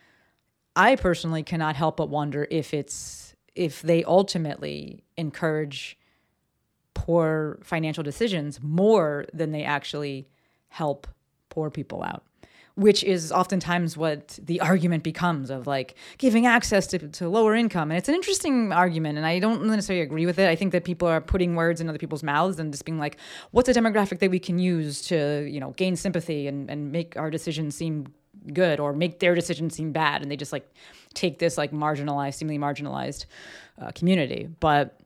I 0.77 0.97
personally 0.97 1.43
cannot 1.43 1.77
help 1.77 1.97
but 1.97 2.09
wonder 2.09 2.47
if 2.51 2.73
it's 2.73 3.35
if 3.55 3.83
they 3.83 4.05
ultimately 4.05 5.05
encourage 5.17 5.99
poor 6.95 7.59
financial 7.63 8.03
decisions 8.03 8.61
more 8.63 9.27
than 9.33 9.51
they 9.53 9.65
actually 9.65 10.29
help 10.69 11.07
poor 11.51 11.71
people 11.71 12.03
out 12.03 12.25
which 12.75 13.05
is 13.05 13.31
oftentimes 13.31 13.97
what 13.97 14.39
the 14.43 14.61
argument 14.61 15.03
becomes 15.03 15.51
of 15.51 15.67
like 15.67 15.95
giving 16.19 16.47
access 16.47 16.87
to, 16.87 16.99
to 16.99 17.29
lower 17.29 17.55
income. 17.55 17.91
And 17.91 17.99
it's 17.99 18.09
an 18.09 18.15
interesting 18.15 18.73
argument, 18.73 19.19
and 19.19 19.27
I 19.27 19.39
don't 19.39 19.65
necessarily 19.67 20.03
agree 20.03 20.25
with 20.25 20.39
it. 20.39 20.49
I 20.49 20.57
think 20.57 20.73
that 20.73 20.85
people 20.85 21.07
are 21.07 21.21
putting 21.21 21.55
words 21.55 21.81
in 21.81 21.89
other 21.89 21.99
people's 21.99 22.23
mouths 22.23 22.59
and 22.59 22.73
just 22.73 22.85
being 22.85 22.99
like, 22.99 23.19
what's 23.51 23.69
a 23.69 23.75
demographic 23.75 24.21
that 24.21 24.31
we 24.31 24.39
can 24.39 24.59
use 24.59 25.03
to, 25.03 25.47
you 25.49 25.61
know, 25.61 25.73
gain 25.73 25.97
sympathy 25.97 26.47
and, 26.47 26.71
and 26.71 26.93
make 26.93 27.17
our 27.17 27.31
decisions 27.31 27.75
seem 27.75 28.07
good 28.53 28.81
or 28.81 28.93
make 28.93 29.21
their 29.21 29.35
decision 29.35 29.69
seem 29.69 29.93
bad. 29.93 30.23
And 30.23 30.31
they 30.31 30.37
just 30.37 30.53
like 30.53 30.69
take 31.13 31.39
this 31.39 31.59
like 31.59 31.73
marginalized, 31.73 32.35
seemingly 32.35 32.59
marginalized 32.59 33.27
uh, 33.81 33.91
community. 33.95 34.49
But 34.61 34.99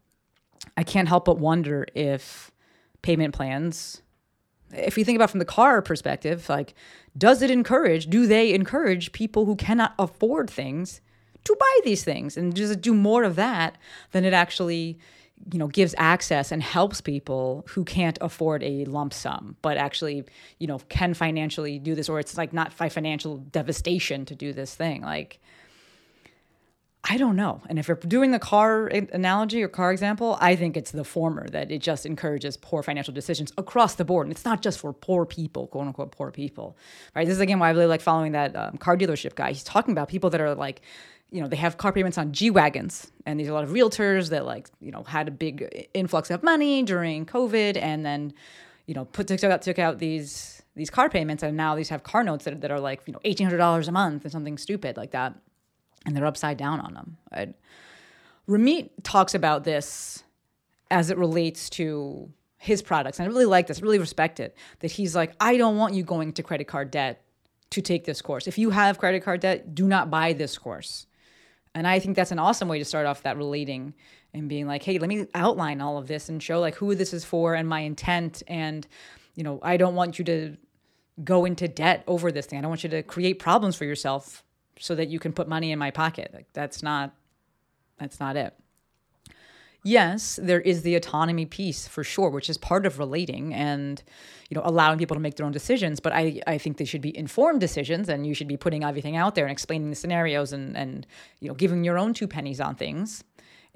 I 0.77 0.85
can't 0.85 1.09
help 1.09 1.25
but 1.25 1.39
wonder 1.39 1.87
if 1.95 2.51
payment 3.03 3.35
plans 3.35 4.03
if 4.77 4.99
you 4.99 5.05
think 5.05 5.17
about 5.17 5.31
from 5.31 5.39
the 5.39 5.45
car 5.45 5.83
perspective, 5.83 6.49
like, 6.49 6.75
does 7.17 7.43
it 7.43 7.51
encourage, 7.51 8.07
do 8.07 8.27
they 8.27 8.53
encourage 8.53 9.13
people 9.13 9.45
who 9.45 9.57
cannot 9.57 9.95
afford 9.99 10.51
things 10.51 11.01
to 11.45 11.57
buy 11.59 11.81
these 11.85 12.05
things? 12.05 12.37
And 12.37 12.55
does 12.55 12.71
it 12.71 12.81
do 12.81 12.95
more 12.95 13.25
of 13.25 13.37
that 13.37 13.79
than 14.13 14.25
it 14.25 14.33
actually, 14.33 14.99
you 15.53 15.59
know, 15.59 15.69
gives 15.69 15.95
access 15.99 16.53
and 16.53 16.63
helps 16.63 17.01
people 17.01 17.65
who 17.69 17.85
can't 17.85 18.19
afford 18.21 18.63
a 18.63 18.85
lump 18.87 19.15
sum, 19.15 19.57
but 19.63 19.77
actually, 19.77 20.25
you 20.59 20.67
know, 20.67 20.79
can 20.89 21.15
financially 21.15 21.79
do 21.79 21.95
this, 21.95 22.09
or 22.09 22.21
it's 22.21 22.37
like 22.37 22.53
not 22.53 22.73
financial 22.73 23.39
devastation 23.39 24.25
to 24.27 24.35
do 24.35 24.53
this 24.53 24.75
thing? 24.75 25.03
Like, 25.03 25.41
I 27.09 27.19
don't 27.19 27.37
know. 27.37 27.63
And 27.69 27.79
if 27.79 27.87
you're 27.87 27.97
doing 27.97 28.33
the 28.33 28.41
car 28.41 28.89
analogy 28.89 29.63
or 29.63 29.69
car 29.69 29.93
example, 29.93 30.37
I 30.41 30.57
think 30.57 30.77
it's 30.77 30.91
the 30.91 31.05
former 31.05 31.49
that 31.51 31.71
it 31.71 31.81
just 31.81 32.05
encourages 32.05 32.57
poor 32.57 32.83
financial 32.83 33.15
decisions 33.15 33.53
across 33.57 33.95
the 33.95 34.05
board. 34.05 34.27
And 34.27 34.33
it's 34.33 34.45
not 34.45 34.61
just 34.61 34.81
for 34.81 34.93
poor 34.93 35.25
people, 35.25 35.69
quote 35.69 35.87
unquote, 35.87 36.11
poor 36.11 36.33
people, 36.33 36.77
right? 37.15 37.25
This 37.25 37.37
is 37.37 37.41
again 37.41 37.61
why 37.61 37.69
I 37.69 37.71
really 37.71 37.87
like 37.87 38.01
following 38.01 38.33
that 38.33 38.57
um, 38.57 38.77
car 38.79 38.97
dealership 38.97 39.37
guy. 39.37 39.53
He's 39.53 39.63
talking 39.63 39.93
about 39.93 40.09
people 40.09 40.31
that 40.31 40.41
are 40.41 40.57
like, 40.57 40.83
you 41.31 41.41
know, 41.41 41.47
they 41.47 41.57
have 41.57 41.77
car 41.77 41.93
payments 41.93 42.19
on 42.19 42.33
G 42.33 42.51
Wagons. 42.51 43.13
And 43.25 43.39
these 43.39 43.47
are 43.47 43.53
a 43.53 43.55
lot 43.55 43.65
of 43.65 43.71
realtors 43.71 44.31
that 44.31 44.45
like, 44.45 44.69
you 44.81 44.91
know, 44.91 45.05
had 45.05 45.29
a 45.29 45.33
big 45.33 45.89
influx 45.95 46.31
of 46.31 46.43
money 46.43 46.83
during 46.83 47.25
COVID 47.25 47.81
and 47.81 48.05
then, 48.05 48.33
you 48.87 48.95
know, 48.95 49.05
put 49.05 49.29
took 49.29 49.45
out, 49.45 49.63
took 49.63 49.79
out 49.79 49.99
these 49.99 50.61
these 50.75 50.91
car 50.91 51.09
payments 51.09 51.43
and 51.43 51.57
now 51.57 51.77
these 51.77 51.89
have 51.89 52.03
car 52.03 52.25
notes 52.25 52.45
that, 52.45 52.61
that 52.61 52.71
are 52.71 52.81
like, 52.81 53.01
you 53.07 53.13
know, 53.13 53.21
$1,800 53.25 53.89
a 53.89 53.93
month 53.93 54.25
and 54.25 54.33
something 54.33 54.59
stupid 54.59 54.97
like 54.97 55.13
that 55.13 55.35
and 56.07 56.17
they're 56.17 56.25
upside 56.25 56.57
down 56.57 56.81
on 56.81 56.95
them. 56.95 57.17
Right? 57.33 57.55
Ramit 58.49 58.91
talks 59.03 59.35
about 59.35 59.65
this 59.65 60.23
as 60.91 61.11
it 61.11 61.19
relates 61.19 61.69
to 61.71 62.31
his 62.59 62.81
products. 62.81 63.19
And 63.19 63.27
I 63.27 63.29
really 63.29 63.45
like 63.45 63.67
this, 63.67 63.83
really 63.83 63.99
respect 63.99 64.41
it, 64.41 64.57
that 64.81 64.93
he's 64.93 65.15
like, 65.15 65.35
I 65.41 65.57
don't 65.57 65.77
want 65.77 65.95
you 65.95 66.03
going 66.03 66.33
to 66.35 66.43
credit 66.43 66.67
card 66.67 66.91
debt 66.91 67.23
to 67.71 67.83
take 67.83 68.05
this 68.05 68.23
course. 68.23 68.47
If 68.47 68.59
you 68.59 68.71
have 68.71 68.99
credit 68.99 69.23
card 69.23 69.41
debt, 69.41 69.75
do 69.75 69.87
not 69.87 70.11
buy 70.11 70.33
this 70.33 70.57
course. 70.57 71.07
And 71.75 71.87
I 71.87 71.99
think 71.99 72.17
that's 72.17 72.31
an 72.31 72.39
awesome 72.39 72.69
way 72.69 72.79
to 72.79 72.85
start 72.85 73.07
off 73.07 73.23
that 73.25 73.37
relating 73.37 73.95
and 74.33 74.49
being 74.49 74.67
like, 74.67 74.83
hey, 74.83 74.99
let 74.99 75.09
me 75.09 75.27
outline 75.35 75.81
all 75.81 75.99
of 75.99 76.07
this 76.07 76.29
and 76.29 76.43
show 76.43 76.61
like 76.61 76.77
who 76.77 76.95
this 76.95 77.13
is 77.13 77.25
for 77.25 77.55
and 77.55 77.69
my 77.69 77.81
intent. 77.81 78.43
And, 78.49 78.87
you 79.35 79.43
know, 79.43 79.59
I 79.63 79.77
don't 79.77 79.95
want 79.95 80.19
you 80.19 80.25
to 80.27 80.57
go 81.23 81.45
into 81.45 81.69
debt 81.69 82.05
over 82.07 82.33
this 82.33 82.47
thing. 82.47 82.59
I 82.59 82.63
don't 82.63 82.71
want 82.71 82.85
you 82.85 82.91
to 82.91 83.03
create 83.03 83.39
problems 83.39 83.77
for 83.77 83.85
yourself 83.85 84.45
so 84.79 84.95
that 84.95 85.09
you 85.09 85.19
can 85.19 85.33
put 85.33 85.49
money 85.49 85.73
in 85.73 85.79
my 85.79 85.91
pocket. 85.91 86.31
Like 86.35 86.47
that's 86.53 86.83
not 86.83 87.15
that's 87.99 88.21
not 88.21 88.37
it. 88.37 88.55
Yes, 89.83 90.41
there 90.43 90.61
is 90.61 90.83
the 90.83 90.97
autonomy 90.97 91.47
piece 91.47 91.87
for 91.87 92.03
sure, 92.03 92.29
which 92.29 92.51
is 92.51 92.59
part 92.59 92.87
of 92.87 92.99
relating 92.99 93.55
and 93.55 94.03
you 94.51 94.57
know 94.57 94.63
allowing 94.65 94.99
people 94.99 95.15
to 95.15 95.21
make 95.21 95.37
their 95.37 95.47
own 95.47 95.53
decisions. 95.53 96.01
But 96.01 96.13
I, 96.13 96.41
I 96.47 96.59
think 96.59 96.79
they 96.79 96.85
should 96.85 97.01
be 97.01 97.17
informed 97.17 97.61
decisions, 97.61 98.09
and 98.09 98.27
you 98.27 98.35
should 98.35 98.49
be 98.49 98.57
putting 98.57 98.83
everything 98.83 99.17
out 99.17 99.37
there 99.37 99.45
and 99.45 99.53
explaining 99.53 99.91
the 99.91 99.97
scenarios 99.97 100.53
and 100.53 100.77
and 100.77 101.07
you 101.41 101.49
know 101.49 101.55
giving 101.55 101.85
your 101.85 101.99
own 101.99 102.15
two 102.15 102.27
pennies 102.27 102.61
on 102.61 102.75
things. 102.75 103.23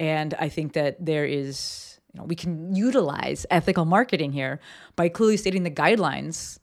And 0.00 0.34
I 0.34 0.48
think 0.48 0.72
that 0.72 0.96
there 1.04 1.24
is 1.24 2.00
you 2.12 2.18
know 2.18 2.24
we 2.24 2.34
can 2.34 2.74
utilize 2.74 3.46
ethical 3.48 3.84
marketing 3.84 4.32
here 4.32 4.58
by 4.96 5.08
clearly 5.08 5.36
stating 5.36 5.62
the 5.62 5.70
guidelines 5.70 6.58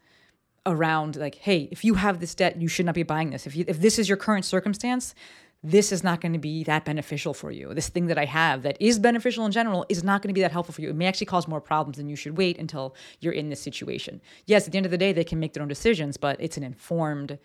around 0.68 1.16
like, 1.16 1.36
hey, 1.36 1.68
if 1.72 1.84
you 1.84 1.96
have 1.96 2.20
this 2.20 2.36
debt, 2.36 2.62
you 2.62 2.68
should 2.68 2.86
not 2.86 2.94
be 2.96 3.04
buying 3.04 3.32
this. 3.32 3.48
If 3.48 3.56
you, 3.56 3.66
if 3.68 3.82
this 3.82 3.98
is 3.98 4.08
your 4.08 4.18
current 4.18 4.46
circumstance, 4.46 5.16
this 5.64 5.92
is 5.92 6.04
not 6.04 6.22
going 6.22 6.34
to 6.34 6.40
be 6.40 6.64
that 6.66 6.86
beneficial 6.86 7.34
for 7.34 7.52
you. 7.52 7.74
This 7.74 7.90
thing 7.90 8.08
that 8.08 8.18
I 8.18 8.26
have 8.26 8.62
that 8.62 8.78
is 8.80 9.00
beneficial 9.00 9.46
in 9.46 9.52
general 9.52 9.86
is 9.90 10.04
not 10.04 10.22
going 10.22 10.30
to 10.30 10.34
be 10.34 10.42
that 10.42 10.52
helpful 10.52 10.74
for 10.74 10.82
you. 10.82 10.90
It 10.90 10.96
may 10.96 11.08
actually 11.08 11.26
cause 11.26 11.48
more 11.48 11.60
problems, 11.60 11.98
and 11.98 12.10
you 12.10 12.16
should 12.16 12.38
wait 12.38 12.60
until 12.60 12.96
you're 13.22 13.34
in 13.34 13.50
this 13.50 13.62
situation. 13.62 14.22
Yes, 14.46 14.68
at 14.68 14.72
the 14.72 14.78
end 14.78 14.86
of 14.86 14.92
the 14.92 14.98
day, 14.98 15.14
they 15.14 15.24
can 15.24 15.40
make 15.40 15.54
their 15.54 15.64
own 15.64 15.70
decisions, 15.70 16.16
but 16.16 16.40
it's 16.40 16.58
an 16.58 16.64
informed 16.64 17.40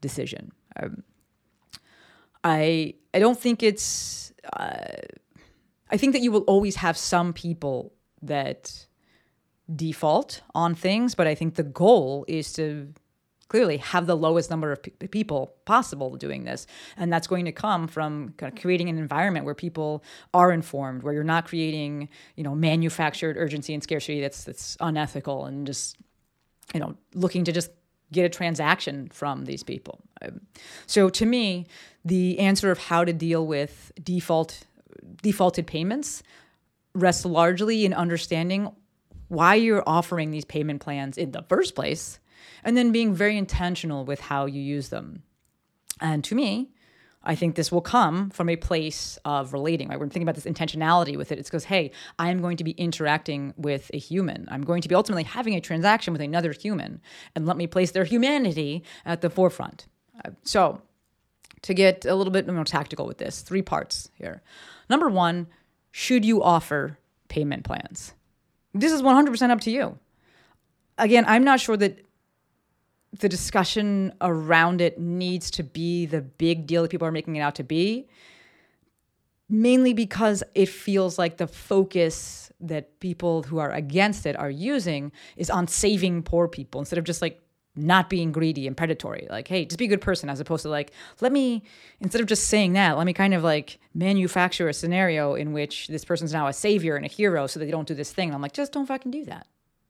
decision. 0.00 0.50
Um, 0.80 1.04
I 2.42 2.94
I 3.14 3.20
don't 3.20 3.38
think 3.38 3.62
it's. 3.62 4.32
Uh, 4.56 4.96
I 5.90 5.96
think 5.96 6.14
that 6.14 6.22
you 6.22 6.32
will 6.32 6.42
always 6.42 6.76
have 6.76 6.96
some 6.96 7.32
people 7.32 7.92
that 8.22 8.86
default 9.74 10.42
on 10.54 10.74
things, 10.74 11.14
but 11.14 11.26
I 11.26 11.34
think 11.34 11.54
the 11.54 11.62
goal 11.62 12.24
is 12.28 12.52
to 12.54 12.92
clearly 13.52 13.76
have 13.76 14.06
the 14.06 14.16
lowest 14.16 14.48
number 14.48 14.72
of 14.72 14.80
people 15.10 15.52
possible 15.66 16.16
doing 16.16 16.44
this. 16.44 16.66
And 16.96 17.12
that's 17.12 17.26
going 17.26 17.44
to 17.44 17.52
come 17.52 17.86
from 17.86 18.32
kind 18.38 18.50
of 18.50 18.58
creating 18.58 18.88
an 18.88 18.96
environment 18.96 19.44
where 19.44 19.54
people 19.54 20.02
are 20.32 20.50
informed 20.52 21.02
where 21.02 21.12
you're 21.12 21.22
not 21.22 21.46
creating 21.46 22.08
you 22.34 22.44
know 22.44 22.54
manufactured 22.54 23.36
urgency 23.36 23.74
and 23.74 23.82
scarcity 23.82 24.22
that's 24.22 24.44
that's 24.44 24.78
unethical 24.80 25.44
and 25.44 25.66
just 25.66 25.98
you 26.72 26.80
know 26.80 26.96
looking 27.14 27.44
to 27.44 27.52
just 27.52 27.70
get 28.10 28.24
a 28.24 28.30
transaction 28.30 29.10
from 29.12 29.44
these 29.44 29.62
people. 29.62 30.00
Um, 30.22 30.40
so 30.86 31.10
to 31.10 31.26
me 31.26 31.66
the 32.06 32.38
answer 32.38 32.70
of 32.70 32.78
how 32.78 33.04
to 33.04 33.12
deal 33.12 33.46
with 33.46 33.92
default 34.02 34.64
defaulted 35.20 35.66
payments 35.66 36.22
rests 36.94 37.26
largely 37.26 37.84
in 37.84 37.92
understanding 37.92 38.70
why 39.32 39.54
you're 39.54 39.82
offering 39.86 40.30
these 40.30 40.44
payment 40.44 40.82
plans 40.82 41.16
in 41.16 41.32
the 41.32 41.42
first 41.48 41.74
place, 41.74 42.20
and 42.62 42.76
then 42.76 42.92
being 42.92 43.14
very 43.14 43.38
intentional 43.38 44.04
with 44.04 44.20
how 44.20 44.44
you 44.44 44.60
use 44.60 44.90
them. 44.90 45.22
And 46.02 46.22
to 46.24 46.34
me, 46.34 46.70
I 47.24 47.34
think 47.34 47.54
this 47.54 47.72
will 47.72 47.80
come 47.80 48.28
from 48.28 48.50
a 48.50 48.56
place 48.56 49.18
of 49.24 49.54
relating, 49.54 49.88
right? 49.88 49.98
We're 49.98 50.06
thinking 50.06 50.28
about 50.28 50.34
this 50.34 50.44
intentionality 50.44 51.16
with 51.16 51.32
it. 51.32 51.38
It's 51.38 51.48
because, 51.48 51.64
hey, 51.64 51.92
I'm 52.18 52.42
going 52.42 52.58
to 52.58 52.64
be 52.64 52.72
interacting 52.72 53.54
with 53.56 53.90
a 53.94 53.98
human. 53.98 54.48
I'm 54.50 54.62
going 54.62 54.82
to 54.82 54.88
be 54.88 54.94
ultimately 54.94 55.22
having 55.22 55.54
a 55.54 55.60
transaction 55.62 56.12
with 56.12 56.20
another 56.20 56.52
human, 56.52 57.00
and 57.34 57.46
let 57.46 57.56
me 57.56 57.66
place 57.66 57.92
their 57.92 58.04
humanity 58.04 58.84
at 59.06 59.22
the 59.22 59.30
forefront. 59.30 59.86
Uh, 60.22 60.32
so, 60.42 60.82
to 61.62 61.72
get 61.72 62.04
a 62.04 62.14
little 62.14 62.32
bit 62.32 62.46
more 62.46 62.64
tactical 62.64 63.06
with 63.06 63.16
this, 63.16 63.40
three 63.40 63.62
parts 63.62 64.10
here. 64.12 64.42
Number 64.90 65.08
one, 65.08 65.46
should 65.90 66.22
you 66.22 66.42
offer 66.42 66.98
payment 67.28 67.64
plans? 67.64 68.12
This 68.74 68.92
is 68.92 69.02
100% 69.02 69.50
up 69.50 69.60
to 69.62 69.70
you. 69.70 69.98
Again, 70.98 71.24
I'm 71.26 71.44
not 71.44 71.60
sure 71.60 71.76
that 71.76 72.00
the 73.18 73.28
discussion 73.28 74.12
around 74.20 74.80
it 74.80 74.98
needs 74.98 75.50
to 75.52 75.62
be 75.62 76.06
the 76.06 76.22
big 76.22 76.66
deal 76.66 76.82
that 76.82 76.90
people 76.90 77.06
are 77.06 77.12
making 77.12 77.36
it 77.36 77.40
out 77.40 77.54
to 77.56 77.64
be. 77.64 78.08
mainly 79.48 79.92
because 79.92 80.42
it 80.54 80.68
feels 80.68 81.18
like 81.18 81.36
the 81.36 81.46
focus 81.46 82.50
that 82.60 82.98
people 83.00 83.42
who 83.42 83.58
are 83.58 83.70
against 83.70 84.24
it 84.24 84.34
are 84.38 84.50
using 84.50 85.12
is 85.36 85.50
on 85.50 85.68
saving 85.68 86.22
poor 86.22 86.48
people 86.48 86.80
instead 86.80 86.98
of 86.98 87.04
just 87.04 87.20
like 87.20 87.41
not 87.74 88.10
being 88.10 88.32
greedy 88.32 88.66
and 88.66 88.76
predatory. 88.76 89.26
Like, 89.30 89.48
hey, 89.48 89.64
just 89.64 89.78
be 89.78 89.86
a 89.86 89.88
good 89.88 90.00
person, 90.00 90.28
as 90.28 90.40
opposed 90.40 90.62
to 90.62 90.68
like, 90.68 90.92
let 91.20 91.32
me, 91.32 91.62
instead 92.00 92.20
of 92.20 92.26
just 92.26 92.48
saying 92.48 92.74
that, 92.74 92.98
let 92.98 93.06
me 93.06 93.12
kind 93.12 93.34
of 93.34 93.42
like 93.42 93.78
manufacture 93.94 94.68
a 94.68 94.74
scenario 94.74 95.34
in 95.34 95.52
which 95.52 95.88
this 95.88 96.04
person's 96.04 96.32
now 96.32 96.46
a 96.48 96.52
savior 96.52 96.96
and 96.96 97.04
a 97.04 97.08
hero 97.08 97.46
so 97.46 97.58
that 97.58 97.66
they 97.66 97.70
don't 97.72 97.88
do 97.88 97.94
this 97.94 98.12
thing. 98.12 98.28
And 98.28 98.34
I'm 98.34 98.42
like, 98.42 98.52
just 98.52 98.72
don't 98.72 98.86
fucking 98.86 99.10
do 99.10 99.24
that. 99.24 99.46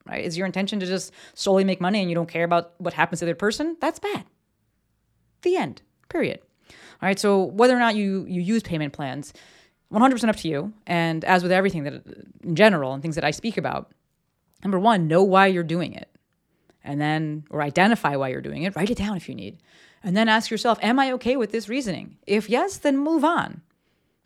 Right? 0.07 0.25
Is 0.25 0.37
your 0.37 0.47
intention 0.47 0.81
to 0.81 0.87
just 0.87 1.13
solely 1.35 1.65
make 1.65 1.81
money 1.81 2.01
and 2.01 2.09
you 2.09 2.15
don't 2.15 2.29
care 2.29 2.45
about 2.45 2.73
what 2.79 2.95
happens 2.95 3.21
to 3.21 3.25
the 3.25 3.33
other 3.33 3.37
person? 3.37 3.77
That's 3.81 3.99
bad. 3.99 4.25
The 5.43 5.57
end. 5.57 5.83
Period. 6.09 6.41
All 6.71 7.09
right. 7.09 7.19
So 7.19 7.45
whether 7.45 7.77
or 7.77 7.81
not 7.81 7.97
you 7.97 8.25
you 8.29 8.41
use 8.41 8.63
payment 8.63 8.93
plans, 8.93 9.33
100% 9.93 10.29
up 10.29 10.37
to 10.37 10.49
you. 10.49 10.73
And 10.87 11.25
as 11.25 11.43
with 11.43 11.53
everything 11.53 11.85
that 11.85 12.03
in 12.43 12.57
general 12.57 12.93
and 12.93 13.03
things 13.03 13.15
that 13.15 13.25
I 13.25 13.31
speak 13.31 13.57
about, 13.57 13.93
number 14.63 14.79
one, 14.79 15.07
know 15.07 15.23
why 15.23 15.49
you're 15.49 15.63
doing 15.63 15.93
it 15.93 16.12
and 16.85 17.01
then 17.01 17.45
or 17.51 17.63
identify 17.63 18.17
why 18.17 18.29
you're 18.29 18.41
doing 18.41 18.63
it 18.63 18.77
write 18.77 18.91
it 18.91 18.99
down 18.99 19.17
if 19.17 19.29
you 19.29 19.35
need. 19.35 19.59
And 20.05 20.17
then 20.17 20.29
ask 20.29 20.51
yourself 20.51 20.79
am 20.83 20.99
i 20.99 21.13
okay 21.13 21.37
with 21.37 21.53
this 21.53 21.69
reasoning? 21.69 22.19
If 22.27 22.49
yes 22.49 22.79
then 22.79 22.99
move 22.99 23.25
on. 23.25 23.63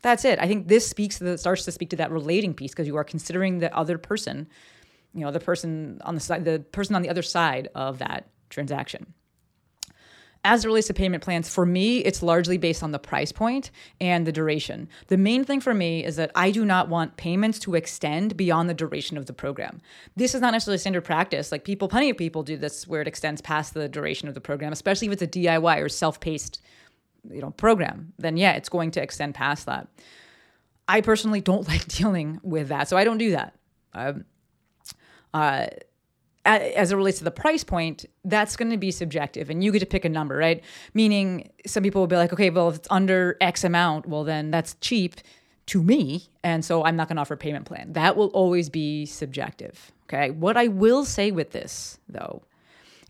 That's 0.03 0.25
it. 0.25 0.39
I 0.39 0.47
think 0.47 0.69
this 0.69 0.87
speaks 0.87 1.19
to 1.19 1.25
the, 1.25 1.39
starts 1.39 1.65
to 1.65 1.73
speak 1.73 1.91
to 1.91 1.97
that 1.97 2.13
relating 2.13 2.55
piece 2.55 2.71
because 2.71 2.87
you 2.87 2.97
are 2.97 3.05
considering 3.05 3.59
the 3.59 3.75
other 3.77 3.99
person 3.99 4.49
you 5.17 5.25
know 5.25 5.33
the 5.33 5.41
person 5.41 6.01
on 6.05 6.15
the 6.15 6.21
side 6.21 6.45
the 6.45 6.61
person 6.71 6.95
on 6.95 7.03
the 7.03 7.09
other 7.09 7.23
side 7.23 7.69
of 7.75 7.99
that 7.99 8.29
transaction 8.51 9.15
as 10.47 10.65
it 10.65 10.69
relates 10.69 10.87
to 10.87 10.95
payment 10.95 11.25
plans, 11.25 11.49
for 11.49 11.67
me, 11.67 11.99
it's 11.99 12.23
largely 12.23 12.57
based 12.57 12.85
on 12.85 12.93
the 12.93 13.01
price 13.01 13.33
point 13.33 13.73
and 14.01 14.25
the 14.25 14.31
duration. 14.31 14.89
The 15.09 15.17
main 15.17 15.45
thing 15.45 15.61
for 15.61 15.75
me 15.75 16.05
is 16.05 16.15
that 16.17 16.31
I 16.37 16.53
do 16.53 16.65
not 16.65 16.89
want 16.89 17.17
payments 17.17 17.59
to 17.61 17.75
extend 17.75 18.37
beyond 18.37 18.71
the 18.71 18.75
duration 18.75 19.19
of 19.19 19.27
the 19.27 19.33
program. 19.33 19.83
This 20.15 20.37
is 20.37 20.41
not 20.41 20.53
necessarily 20.53 20.79
standard 20.79 21.05
practice. 21.05 21.51
Like 21.51 21.65
people, 21.65 21.89
plenty 21.89 22.11
of 22.11 22.17
people 22.17 22.45
do 22.45 22.57
this 22.57 22.87
where 22.87 23.03
it 23.03 23.09
extends 23.09 23.43
past 23.43 23.75
the 23.75 23.89
duration 23.89 24.29
of 24.29 24.35
the 24.35 24.41
program, 24.41 24.73
especially 24.73 25.09
if 25.09 25.15
it's 25.15 25.23
a 25.23 25.27
DIY 25.27 25.83
or 25.83 25.89
self-paced, 25.89 26.63
you 27.29 27.41
know, 27.41 27.51
program. 27.51 28.13
Then 28.17 28.37
yeah, 28.37 28.53
it's 28.53 28.69
going 28.69 28.93
to 28.93 29.03
extend 29.03 29.35
past 29.35 29.67
that. 29.67 29.89
I 30.87 31.01
personally 31.01 31.41
don't 31.41 31.67
like 31.69 31.89
dealing 31.89 32.39
with 32.45 32.69
that, 32.69 32.89
so 32.89 32.97
I 32.97 33.03
don't 33.03 33.19
do 33.19 33.33
that. 33.33 33.55
Um, 33.93 34.25
uh, 35.35 35.67
as 36.47 36.93
it 36.93 36.97
relates 36.97 37.19
to 37.19 37.25
the 37.25 37.31
price 37.31 37.65
point, 37.65 38.07
that's 38.25 38.57
going 38.57 38.71
to 38.71 38.77
be 38.77 38.91
subjective 38.91 39.51
and 39.51 39.63
you 39.63 39.73
get 39.73 39.81
to 39.81 39.87
pick 39.87 40.05
a 40.05 40.09
number, 40.09 40.37
right? 40.37 40.63
Meaning 40.95 41.51
some 41.67 41.83
people 41.83 42.01
will 42.01 42.07
be 42.07 42.17
like, 42.17 42.33
okay, 42.33 42.51
well, 42.51 42.69
if 42.69 42.77
it's 42.77 42.89
under 42.91 43.37
X 43.41 43.65
amount, 43.65 44.07
well, 44.07 44.25
then 44.25 44.51
that's 44.51 44.75
cheap 44.81 45.17
to 45.67 45.83
me. 45.83 46.29
And 46.45 46.65
so 46.65 46.85
I'm 46.85 46.97
not 46.97 47.09
going 47.09 47.17
to 47.17 47.23
offer 47.23 47.35
a 47.35 47.39
payment 47.39 47.67
plan. 47.67 47.93
That 47.93 48.17
will 48.17 48.29
always 48.29 48.71
be 48.71 49.07
subjective. 49.07 49.93
Okay. 50.05 50.31
What 50.31 50.57
I 50.57 50.69
will 50.69 51.05
say 51.05 51.33
with 51.33 51.51
this, 51.51 51.99
though, 52.09 52.43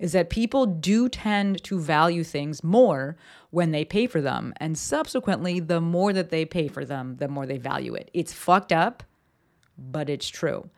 is 0.01 0.13
that 0.13 0.31
people 0.31 0.67
do 0.67 1.09
tend 1.09 1.63
to 1.65 1.79
value 1.79 2.25
things 2.25 2.65
more 2.65 3.17
when 3.51 3.71
they 3.71 3.85
pay 3.85 4.07
for 4.07 4.21
them. 4.21 4.53
And 4.59 4.77
subsequently, 4.77 5.61
the 5.61 5.81
more 5.81 6.13
that 6.13 6.31
they 6.31 6.45
pay 6.45 6.69
for 6.69 6.85
them, 6.85 7.17
the 7.17 7.29
more 7.29 7.47
they 7.47 7.59
value 7.59 7.95
it. 7.95 8.11
It's 8.13 8.33
fucked 8.33 8.73
up, 8.73 9.03
but 9.79 10.09
it's 10.09 10.29
true. 10.29 10.69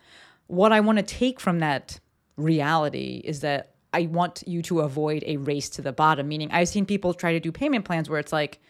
What 0.47 0.73
I 0.73 0.81
want 0.81 0.99
to 0.99 1.05
take 1.05 1.41
from 1.41 1.59
that 1.61 2.01
reality 2.39 3.21
is 3.25 3.41
that 3.41 3.75
I 3.93 4.03
want 4.03 4.45
you 4.47 4.63
to 4.63 4.81
avoid 4.81 5.25
a 5.27 5.37
race 5.39 5.69
to 5.71 5.83
the 5.83 5.93
bottom. 5.93 6.29
Meaning, 6.29 6.51
I've 6.53 6.69
seen 6.69 6.87
people 6.87 7.15
try 7.15 7.33
to 7.33 7.41
do 7.41 7.53
payment 7.53 7.85
plans 7.85 8.09
where 8.09 8.19
it's 8.19 8.33
like 8.33 8.61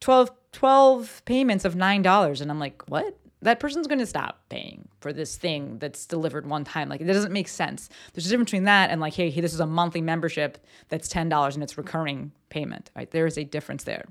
12, 0.00 0.30
12 0.52 1.22
payments 1.24 1.64
of 1.64 1.74
$9. 1.74 2.40
And 2.40 2.50
I'm 2.50 2.58
like, 2.58 2.88
what? 2.88 3.18
That 3.42 3.60
person's 3.60 3.86
going 3.86 3.98
to 3.98 4.06
stop 4.06 4.40
paying 4.48 4.88
for 5.00 5.12
this 5.12 5.36
thing 5.36 5.78
that's 5.78 6.06
delivered 6.06 6.46
one 6.46 6.64
time. 6.64 6.88
Like, 6.88 7.00
it 7.00 7.04
doesn't 7.04 7.32
make 7.32 7.48
sense. 7.48 7.88
There's 8.12 8.26
a 8.26 8.30
difference 8.30 8.50
between 8.50 8.64
that 8.64 8.90
and 8.90 9.00
like, 9.00 9.14
hey, 9.14 9.30
hey 9.30 9.40
this 9.40 9.52
is 9.52 9.60
a 9.60 9.66
monthly 9.66 10.00
membership 10.00 10.58
that's 10.88 11.08
$10 11.08 11.54
and 11.54 11.62
it's 11.62 11.76
recurring 11.76 12.32
payment, 12.48 12.90
right? 12.96 13.10
There 13.10 13.26
is 13.26 13.36
a 13.36 13.44
difference 13.44 13.84
there. 13.84 14.06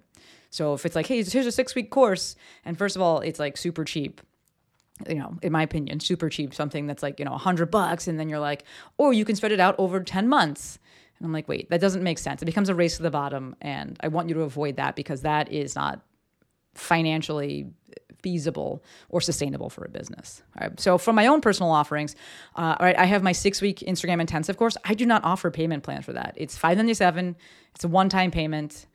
So 0.52 0.74
if 0.74 0.86
it's 0.86 0.96
like, 0.96 1.08
hey, 1.08 1.24
here's 1.24 1.48
a 1.48 1.52
six 1.52 1.76
week 1.76 1.90
course, 1.90 2.36
and 2.64 2.78
first 2.78 2.96
of 2.96 3.02
all, 3.02 3.20
it's 3.20 3.40
like 3.40 3.58
super 3.58 3.84
cheap 3.84 4.22
you 5.08 5.16
know, 5.16 5.38
in 5.42 5.52
my 5.52 5.64
opinion, 5.64 6.00
super 6.00 6.30
cheap, 6.30 6.54
something 6.54 6.88
that's 6.88 7.04
like, 7.04 7.20
you 7.20 7.26
know, 7.26 7.34
a 7.34 7.38
hundred 7.38 7.70
bucks. 7.72 8.08
And 8.08 8.20
then 8.20 8.30
you're 8.30 8.40
like, 8.40 8.64
or 8.98 9.14
you 9.14 9.26
can 9.26 9.36
spread 9.36 9.52
it 9.52 9.60
out 9.60 9.76
over 9.78 10.00
10 10.00 10.28
months. 10.28 10.80
And 11.18 11.26
I'm 11.26 11.34
like, 11.34 11.48
wait, 11.48 11.70
that 11.70 11.82
doesn't 11.82 12.04
make 12.04 12.18
sense. 12.18 12.42
It 12.42 12.46
becomes 12.46 12.70
a 12.70 12.76
race 12.76 12.98
to 12.98 13.04
the 13.04 13.12
bottom. 13.12 13.56
And 13.62 13.98
I 14.02 14.08
want 14.08 14.30
you 14.30 14.36
to 14.36 14.42
avoid 14.42 14.78
that 14.78 14.96
because 14.96 15.22
that 15.22 15.52
is 15.52 15.76
not 15.76 16.02
financially 16.74 17.68
feasible 18.22 18.84
or 19.10 19.22
sustainable 19.22 19.70
for 19.70 19.86
a 19.86 19.90
business. 19.90 20.42
All 20.60 20.68
right. 20.68 20.80
So, 20.80 20.98
from 20.98 21.16
my 21.16 21.28
own 21.28 21.42
personal 21.42 21.72
offerings, 21.72 22.16
uh, 22.56 22.76
all 22.80 22.86
right, 22.86 22.98
I 22.98 23.06
have 23.06 23.22
my 23.22 23.32
six 23.32 23.62
week 23.62 23.80
Instagram 23.80 24.20
intensive 24.20 24.58
course. 24.58 24.78
I 24.84 24.94
do 24.94 25.06
not 25.06 25.24
offer 25.24 25.52
payment 25.52 25.84
plans 25.84 26.06
for 26.06 26.14
that. 26.14 26.34
It's 26.36 26.58
597, 26.58 27.36
it's 27.74 27.84
a 27.84 27.88
one 27.88 28.10
time 28.10 28.32
payment 28.32 28.88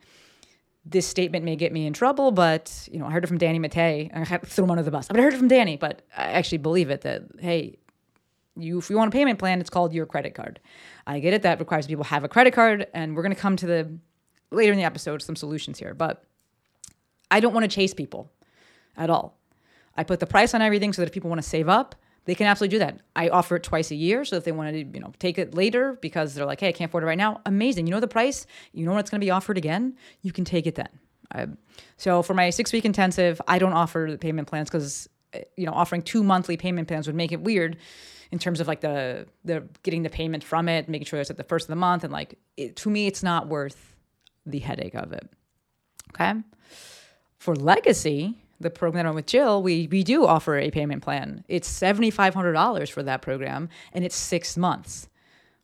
this 0.85 1.07
statement 1.07 1.45
may 1.45 1.55
get 1.55 1.71
me 1.71 1.85
in 1.85 1.93
trouble, 1.93 2.31
but 2.31 2.87
you 2.91 2.99
know, 2.99 3.05
I 3.05 3.11
heard 3.11 3.23
it 3.23 3.27
from 3.27 3.37
Danny 3.37 3.59
Matta. 3.59 4.09
I 4.13 4.37
threw 4.37 4.63
him 4.63 4.71
under 4.71 4.83
the 4.83 4.91
bus. 4.91 5.07
But 5.07 5.19
I 5.19 5.23
heard 5.23 5.33
it 5.33 5.37
from 5.37 5.47
Danny, 5.47 5.77
but 5.77 6.01
I 6.17 6.31
actually 6.31 6.57
believe 6.57 6.89
it 6.89 7.01
that 7.01 7.23
hey, 7.39 7.77
you 8.55 8.79
if 8.79 8.89
you 8.89 8.97
want 8.97 9.13
a 9.13 9.15
payment 9.15 9.39
plan, 9.39 9.61
it's 9.61 9.69
called 9.69 9.93
your 9.93 10.05
credit 10.05 10.33
card. 10.33 10.59
I 11.05 11.19
get 11.19 11.33
it. 11.33 11.43
That 11.43 11.59
requires 11.59 11.87
people 11.87 12.03
have 12.05 12.23
a 12.23 12.27
credit 12.27 12.53
card, 12.53 12.87
and 12.93 13.15
we're 13.15 13.23
gonna 13.23 13.35
come 13.35 13.55
to 13.57 13.65
the 13.65 13.97
later 14.49 14.71
in 14.71 14.77
the 14.77 14.83
episode 14.83 15.21
some 15.21 15.35
solutions 15.35 15.77
here. 15.77 15.93
But 15.93 16.23
I 17.29 17.39
don't 17.39 17.53
want 17.53 17.63
to 17.63 17.73
chase 17.73 17.93
people 17.93 18.31
at 18.97 19.09
all. 19.09 19.37
I 19.95 20.03
put 20.03 20.19
the 20.19 20.27
price 20.27 20.53
on 20.53 20.61
everything 20.61 20.93
so 20.93 21.01
that 21.01 21.07
if 21.07 21.13
people 21.13 21.29
want 21.29 21.41
to 21.41 21.47
save 21.47 21.69
up, 21.69 21.95
they 22.25 22.35
can 22.35 22.47
absolutely 22.47 22.75
do 22.75 22.79
that. 22.79 22.99
I 23.15 23.29
offer 23.29 23.55
it 23.55 23.63
twice 23.63 23.91
a 23.91 23.95
year, 23.95 24.23
so 24.25 24.35
if 24.35 24.43
they 24.43 24.51
want 24.51 24.73
to, 24.73 24.79
you 24.79 24.99
know, 24.99 25.11
take 25.19 25.37
it 25.37 25.55
later 25.55 25.97
because 26.01 26.33
they're 26.33 26.45
like, 26.45 26.59
"Hey, 26.59 26.69
I 26.69 26.71
can't 26.71 26.89
afford 26.89 27.03
it 27.03 27.07
right 27.07 27.17
now," 27.17 27.41
amazing. 27.45 27.87
You 27.87 27.91
know 27.91 27.99
the 27.99 28.07
price. 28.07 28.45
You 28.73 28.85
know 28.85 28.91
when 28.91 28.99
it's 28.99 29.09
going 29.09 29.21
to 29.21 29.25
be 29.25 29.31
offered 29.31 29.57
again. 29.57 29.95
You 30.21 30.31
can 30.31 30.45
take 30.45 30.67
it 30.67 30.75
then. 30.75 30.89
I, 31.33 31.47
so 31.97 32.21
for 32.21 32.33
my 32.33 32.49
six 32.49 32.71
week 32.71 32.85
intensive, 32.85 33.41
I 33.47 33.57
don't 33.57 33.73
offer 33.73 34.07
the 34.11 34.17
payment 34.17 34.47
plans 34.47 34.69
because 34.69 35.09
eh, 35.33 35.43
you 35.57 35.65
know 35.65 35.73
offering 35.73 36.01
two 36.03 36.23
monthly 36.23 36.57
payment 36.57 36.87
plans 36.87 37.07
would 37.07 37.15
make 37.15 37.31
it 37.31 37.41
weird 37.41 37.77
in 38.31 38.39
terms 38.39 38.59
of 38.59 38.67
like 38.67 38.81
the 38.81 39.27
the 39.43 39.67
getting 39.83 40.03
the 40.03 40.09
payment 40.09 40.43
from 40.43 40.69
it, 40.69 40.89
making 40.89 41.05
sure 41.05 41.19
it's 41.19 41.29
at 41.29 41.37
the 41.37 41.43
first 41.43 41.65
of 41.65 41.69
the 41.69 41.75
month, 41.75 42.03
and 42.03 42.13
like 42.13 42.37
it, 42.57 42.75
to 42.77 42.89
me, 42.89 43.07
it's 43.07 43.23
not 43.23 43.47
worth 43.47 43.95
the 44.45 44.59
headache 44.59 44.95
of 44.95 45.11
it. 45.11 45.29
Okay. 46.09 46.33
For 47.37 47.55
legacy, 47.55 48.37
the 48.61 48.69
program 48.69 49.03
that 49.03 49.09
I'm 49.09 49.15
with 49.15 49.25
Jill, 49.25 49.61
we 49.61 49.87
we 49.87 50.03
do 50.03 50.25
offer 50.25 50.57
a 50.57 50.71
payment 50.71 51.03
plan. 51.03 51.43
It's 51.47 51.67
seventy 51.67 52.11
five 52.11 52.33
hundred 52.33 52.53
dollars 52.53 52.89
for 52.89 53.03
that 53.03 53.21
program, 53.21 53.69
and 53.93 54.05
it's 54.05 54.15
six 54.15 54.57
months, 54.57 55.09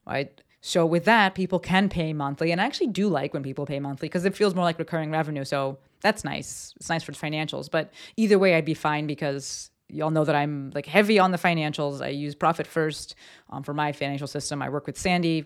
right? 0.06 0.42
So 0.62 0.86
with 0.86 1.06
that, 1.06 1.36
people 1.36 1.60
can 1.60 1.88
pay 1.88 2.14
monthly, 2.14 2.52
and 2.52 2.60
I 2.60 2.66
actually 2.66 2.88
do 2.88 3.08
like 3.08 3.34
when 3.34 3.44
people 3.44 3.66
pay 3.66 3.80
monthly 3.80 4.08
because 4.08 4.26
it 4.26 4.36
feels 4.36 4.56
more 4.56 4.66
like 4.66 4.80
recurring 4.80 5.12
revenue. 5.12 5.46
So 5.46 5.78
that's 6.02 6.24
nice. 6.24 6.74
It's 6.78 6.90
nice 6.90 7.04
for 7.04 7.12
the 7.12 7.18
financials. 7.18 7.70
But 7.72 7.94
either 8.18 8.38
way, 8.38 8.56
I'd 8.56 8.66
be 8.66 8.74
fine 8.74 9.08
because 9.08 9.70
y'all 9.90 10.12
know 10.12 10.26
that 10.26 10.36
I'm 10.36 10.72
like 10.74 10.86
heavy 10.86 11.20
on 11.20 11.32
the 11.32 11.38
financials. 11.38 12.02
I 12.02 12.10
use 12.10 12.36
Profit 12.36 12.68
First 12.68 13.16
um, 13.50 13.64
for 13.64 13.74
my 13.74 13.92
financial 13.92 14.28
system. 14.28 14.62
I 14.62 14.70
work 14.70 14.88
with 14.88 14.98
Sandy 14.98 15.46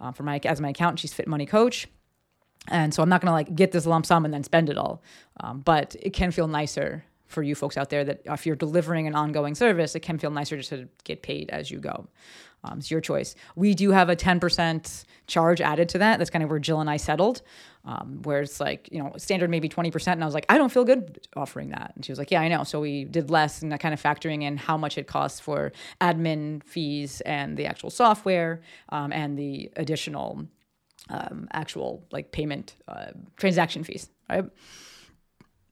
um, 0.00 0.14
for 0.14 0.22
my 0.22 0.40
as 0.44 0.60
my 0.60 0.70
accountant. 0.70 1.00
She's 1.00 1.12
Fit 1.12 1.28
Money 1.28 1.46
Coach. 1.46 1.88
And 2.68 2.94
so 2.94 3.02
I'm 3.02 3.08
not 3.08 3.20
going 3.20 3.28
to 3.28 3.32
like 3.32 3.54
get 3.54 3.72
this 3.72 3.86
lump 3.86 4.06
sum 4.06 4.24
and 4.24 4.32
then 4.32 4.44
spend 4.44 4.70
it 4.70 4.78
all. 4.78 5.02
Um, 5.40 5.60
but 5.60 5.96
it 6.00 6.12
can 6.12 6.30
feel 6.30 6.46
nicer 6.46 7.04
for 7.26 7.42
you 7.42 7.54
folks 7.54 7.76
out 7.76 7.90
there 7.90 8.04
that 8.04 8.20
if 8.26 8.46
you're 8.46 8.56
delivering 8.56 9.06
an 9.06 9.14
ongoing 9.14 9.54
service, 9.54 9.94
it 9.94 10.00
can 10.00 10.18
feel 10.18 10.30
nicer 10.30 10.56
just 10.56 10.68
to 10.68 10.88
get 11.04 11.22
paid 11.22 11.50
as 11.50 11.70
you 11.70 11.78
go. 11.78 12.06
Um, 12.64 12.78
it's 12.78 12.90
your 12.90 13.00
choice. 13.00 13.34
We 13.56 13.74
do 13.74 13.90
have 13.90 14.08
a 14.08 14.14
10% 14.14 15.04
charge 15.26 15.60
added 15.60 15.88
to 15.90 15.98
that. 15.98 16.18
That's 16.18 16.30
kind 16.30 16.44
of 16.44 16.50
where 16.50 16.60
Jill 16.60 16.80
and 16.80 16.88
I 16.88 16.96
settled, 16.96 17.42
um, 17.84 18.20
where 18.22 18.42
it's 18.42 18.60
like, 18.60 18.88
you 18.92 19.02
know, 19.02 19.14
standard 19.16 19.50
maybe 19.50 19.68
20%. 19.68 20.12
And 20.12 20.22
I 20.22 20.26
was 20.26 20.34
like, 20.34 20.46
I 20.48 20.58
don't 20.58 20.70
feel 20.70 20.84
good 20.84 21.26
offering 21.34 21.70
that. 21.70 21.92
And 21.96 22.04
she 22.04 22.12
was 22.12 22.20
like, 22.20 22.30
Yeah, 22.30 22.40
I 22.40 22.46
know. 22.46 22.62
So 22.62 22.80
we 22.80 23.04
did 23.04 23.30
less 23.30 23.62
and 23.62 23.78
kind 23.80 23.92
of 23.92 24.00
factoring 24.00 24.42
in 24.42 24.56
how 24.56 24.76
much 24.76 24.96
it 24.96 25.08
costs 25.08 25.40
for 25.40 25.72
admin 26.00 26.62
fees 26.62 27.20
and 27.22 27.56
the 27.56 27.66
actual 27.66 27.90
software 27.90 28.60
um, 28.90 29.12
and 29.12 29.36
the 29.36 29.70
additional 29.74 30.46
um, 31.08 31.48
actual 31.52 32.04
like 32.10 32.32
payment 32.32 32.76
uh, 32.88 33.12
transaction 33.36 33.84
fees, 33.84 34.08
right? 34.30 34.44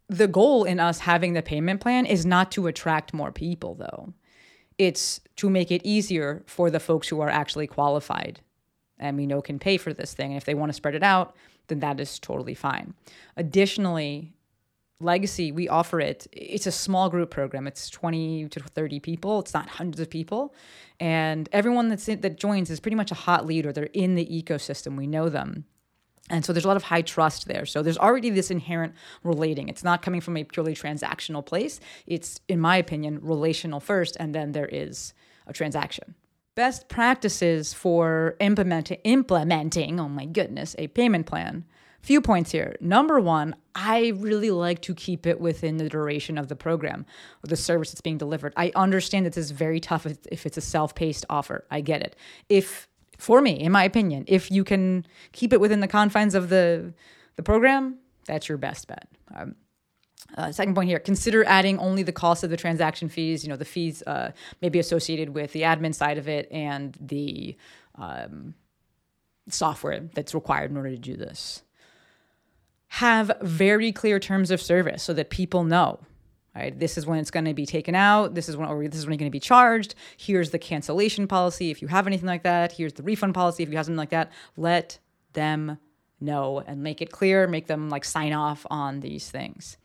The 0.08 0.26
goal 0.28 0.64
in 0.64 0.80
us 0.80 1.00
having 1.00 1.34
the 1.34 1.42
payment 1.42 1.80
plan 1.80 2.04
is 2.04 2.26
not 2.26 2.50
to 2.52 2.66
attract 2.66 3.14
more 3.14 3.30
people, 3.30 3.74
though. 3.76 4.12
It's 4.76 5.20
to 5.36 5.48
make 5.48 5.70
it 5.70 5.82
easier 5.84 6.42
for 6.46 6.70
the 6.70 6.80
folks 6.80 7.08
who 7.08 7.20
are 7.20 7.28
actually 7.28 7.66
qualified 7.66 8.40
and 9.00 9.16
we 9.16 9.26
know 9.26 9.40
can 9.40 9.58
pay 9.58 9.76
for 9.78 9.92
this 9.92 10.14
thing. 10.14 10.32
And 10.32 10.36
if 10.36 10.44
they 10.44 10.54
want 10.54 10.70
to 10.70 10.74
spread 10.74 10.94
it 10.94 11.02
out, 11.02 11.34
then 11.68 11.80
that 11.80 11.98
is 11.98 12.18
totally 12.18 12.54
fine. 12.54 12.94
Additionally, 13.36 14.34
Legacy, 15.00 15.50
we 15.50 15.68
offer 15.68 15.98
it. 15.98 16.26
It's 16.30 16.66
a 16.66 16.72
small 16.72 17.08
group 17.08 17.30
program. 17.30 17.66
It's 17.66 17.88
20 17.88 18.48
to 18.50 18.60
30 18.60 19.00
people. 19.00 19.40
It's 19.40 19.54
not 19.54 19.68
hundreds 19.68 20.00
of 20.00 20.10
people. 20.10 20.54
And 20.98 21.48
everyone 21.52 21.88
that's 21.88 22.06
in, 22.08 22.20
that 22.20 22.36
joins 22.36 22.70
is 22.70 22.80
pretty 22.80 22.96
much 22.96 23.10
a 23.10 23.14
hot 23.14 23.46
lead 23.46 23.64
or 23.64 23.72
they're 23.72 23.88
in 23.94 24.14
the 24.14 24.26
ecosystem. 24.26 24.96
We 24.96 25.06
know 25.06 25.30
them. 25.30 25.64
And 26.28 26.44
so 26.44 26.52
there's 26.52 26.64
a 26.64 26.68
lot 26.68 26.76
of 26.76 26.84
high 26.84 27.02
trust 27.02 27.48
there. 27.48 27.66
So 27.66 27.82
there's 27.82 27.98
already 27.98 28.30
this 28.30 28.50
inherent 28.50 28.94
relating. 29.24 29.68
It's 29.68 29.82
not 29.82 30.02
coming 30.02 30.20
from 30.20 30.36
a 30.36 30.44
purely 30.44 30.74
transactional 30.74 31.44
place. 31.44 31.80
It's, 32.06 32.40
in 32.48 32.60
my 32.60 32.76
opinion, 32.76 33.18
relational 33.22 33.80
first, 33.80 34.16
and 34.20 34.34
then 34.34 34.52
there 34.52 34.68
is 34.70 35.12
a 35.46 35.52
transaction. 35.52 36.14
Best 36.54 36.88
practices 36.88 37.72
for 37.72 38.36
implementing 38.38 38.98
implementing, 39.04 39.98
oh 39.98 40.08
my 40.08 40.26
goodness, 40.26 40.76
a 40.78 40.88
payment 40.88 41.26
plan. 41.26 41.64
Few 42.02 42.22
points 42.22 42.50
here. 42.50 42.76
Number 42.80 43.20
one, 43.20 43.54
I 43.74 44.12
really 44.16 44.50
like 44.50 44.80
to 44.82 44.94
keep 44.94 45.26
it 45.26 45.38
within 45.38 45.76
the 45.76 45.88
duration 45.88 46.38
of 46.38 46.48
the 46.48 46.56
program 46.56 47.04
or 47.44 47.48
the 47.48 47.56
service 47.56 47.90
that's 47.90 48.00
being 48.00 48.16
delivered. 48.16 48.54
I 48.56 48.72
understand 48.74 49.26
that 49.26 49.34
this 49.34 49.44
is 49.44 49.50
very 49.50 49.80
tough 49.80 50.06
if, 50.06 50.46
it's 50.46 50.56
a 50.56 50.62
self-paced 50.62 51.26
offer. 51.28 51.66
I 51.70 51.82
get 51.82 52.00
it. 52.00 52.16
If 52.48 52.88
for 53.18 53.42
me, 53.42 53.52
in 53.52 53.70
my 53.70 53.84
opinion, 53.84 54.24
if 54.28 54.50
you 54.50 54.64
can 54.64 55.06
keep 55.32 55.52
it 55.52 55.60
within 55.60 55.80
the 55.80 55.88
confines 55.88 56.34
of 56.34 56.48
the 56.48 56.94
the 57.36 57.42
program, 57.42 57.98
that's 58.26 58.48
your 58.48 58.58
best 58.58 58.88
bet. 58.88 59.08
Um, 59.34 59.54
uh, 60.36 60.52
second 60.52 60.74
point 60.74 60.88
here: 60.88 60.98
consider 60.98 61.44
adding 61.44 61.78
only 61.78 62.02
the 62.02 62.12
cost 62.12 62.44
of 62.44 62.50
the 62.50 62.56
transaction 62.56 63.10
fees. 63.10 63.44
You 63.44 63.50
know, 63.50 63.56
the 63.56 63.64
fees 63.66 64.02
uh, 64.06 64.32
may 64.62 64.70
be 64.70 64.78
associated 64.78 65.30
with 65.30 65.52
the 65.52 65.62
admin 65.62 65.94
side 65.94 66.16
of 66.16 66.28
it 66.28 66.50
and 66.50 66.96
the 66.98 67.56
um, 67.96 68.54
software 69.48 70.08
that's 70.14 70.34
required 70.34 70.70
in 70.70 70.78
order 70.78 70.90
to 70.90 70.98
do 70.98 71.16
this. 71.16 71.62
Have 72.94 73.32
very 73.40 73.92
clear 73.92 74.18
terms 74.18 74.50
of 74.50 74.60
service 74.60 75.02
so 75.02 75.12
that 75.14 75.30
people 75.30 75.64
know 75.64 76.00
right? 76.54 76.78
This 76.78 76.98
is 76.98 77.06
when 77.06 77.18
it's 77.18 77.30
going 77.30 77.44
to 77.44 77.54
be 77.54 77.66
taken 77.66 77.94
out. 77.94 78.34
This 78.34 78.48
is 78.48 78.56
when, 78.56 78.68
or 78.68 78.86
this 78.88 78.98
is 78.98 79.06
when 79.06 79.12
you're 79.12 79.18
going 79.18 79.30
to 79.30 79.34
be 79.34 79.40
charged. 79.40 79.94
Here's 80.16 80.50
the 80.50 80.58
cancellation 80.58 81.26
policy 81.26 81.70
if 81.70 81.80
you 81.80 81.88
have 81.88 82.06
anything 82.06 82.26
like 82.26 82.42
that. 82.42 82.72
Here's 82.72 82.94
the 82.94 83.02
refund 83.02 83.34
policy 83.34 83.62
if 83.62 83.70
you 83.70 83.76
have 83.76 83.86
something 83.86 83.96
like 83.96 84.10
that. 84.10 84.32
Let 84.56 84.98
them 85.32 85.78
know 86.20 86.62
and 86.66 86.82
make 86.82 87.00
it 87.00 87.10
clear. 87.10 87.46
Make 87.46 87.66
them 87.66 87.88
like 87.88 88.04
sign 88.04 88.32
off 88.32 88.66
on 88.70 89.00
these 89.00 89.30
things. 89.30 89.76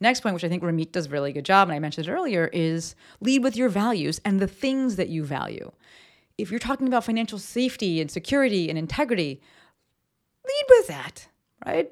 Next 0.00 0.20
point, 0.20 0.34
which 0.34 0.44
I 0.44 0.48
think 0.48 0.62
Ramit 0.62 0.92
does 0.92 1.06
a 1.06 1.10
really 1.10 1.32
good 1.32 1.44
job, 1.44 1.68
and 1.68 1.74
I 1.74 1.80
mentioned 1.80 2.06
it 2.06 2.12
earlier, 2.12 2.48
is 2.52 2.94
lead 3.20 3.42
with 3.42 3.56
your 3.56 3.68
values 3.68 4.20
and 4.24 4.38
the 4.38 4.46
things 4.46 4.94
that 4.94 5.08
you 5.08 5.24
value. 5.24 5.72
If 6.36 6.52
you're 6.52 6.60
talking 6.60 6.86
about 6.86 7.02
financial 7.02 7.40
safety 7.40 8.00
and 8.00 8.08
security 8.08 8.68
and 8.68 8.78
integrity, 8.78 9.40
lead 10.46 10.64
with 10.68 10.86
that, 10.86 11.26
right? 11.66 11.90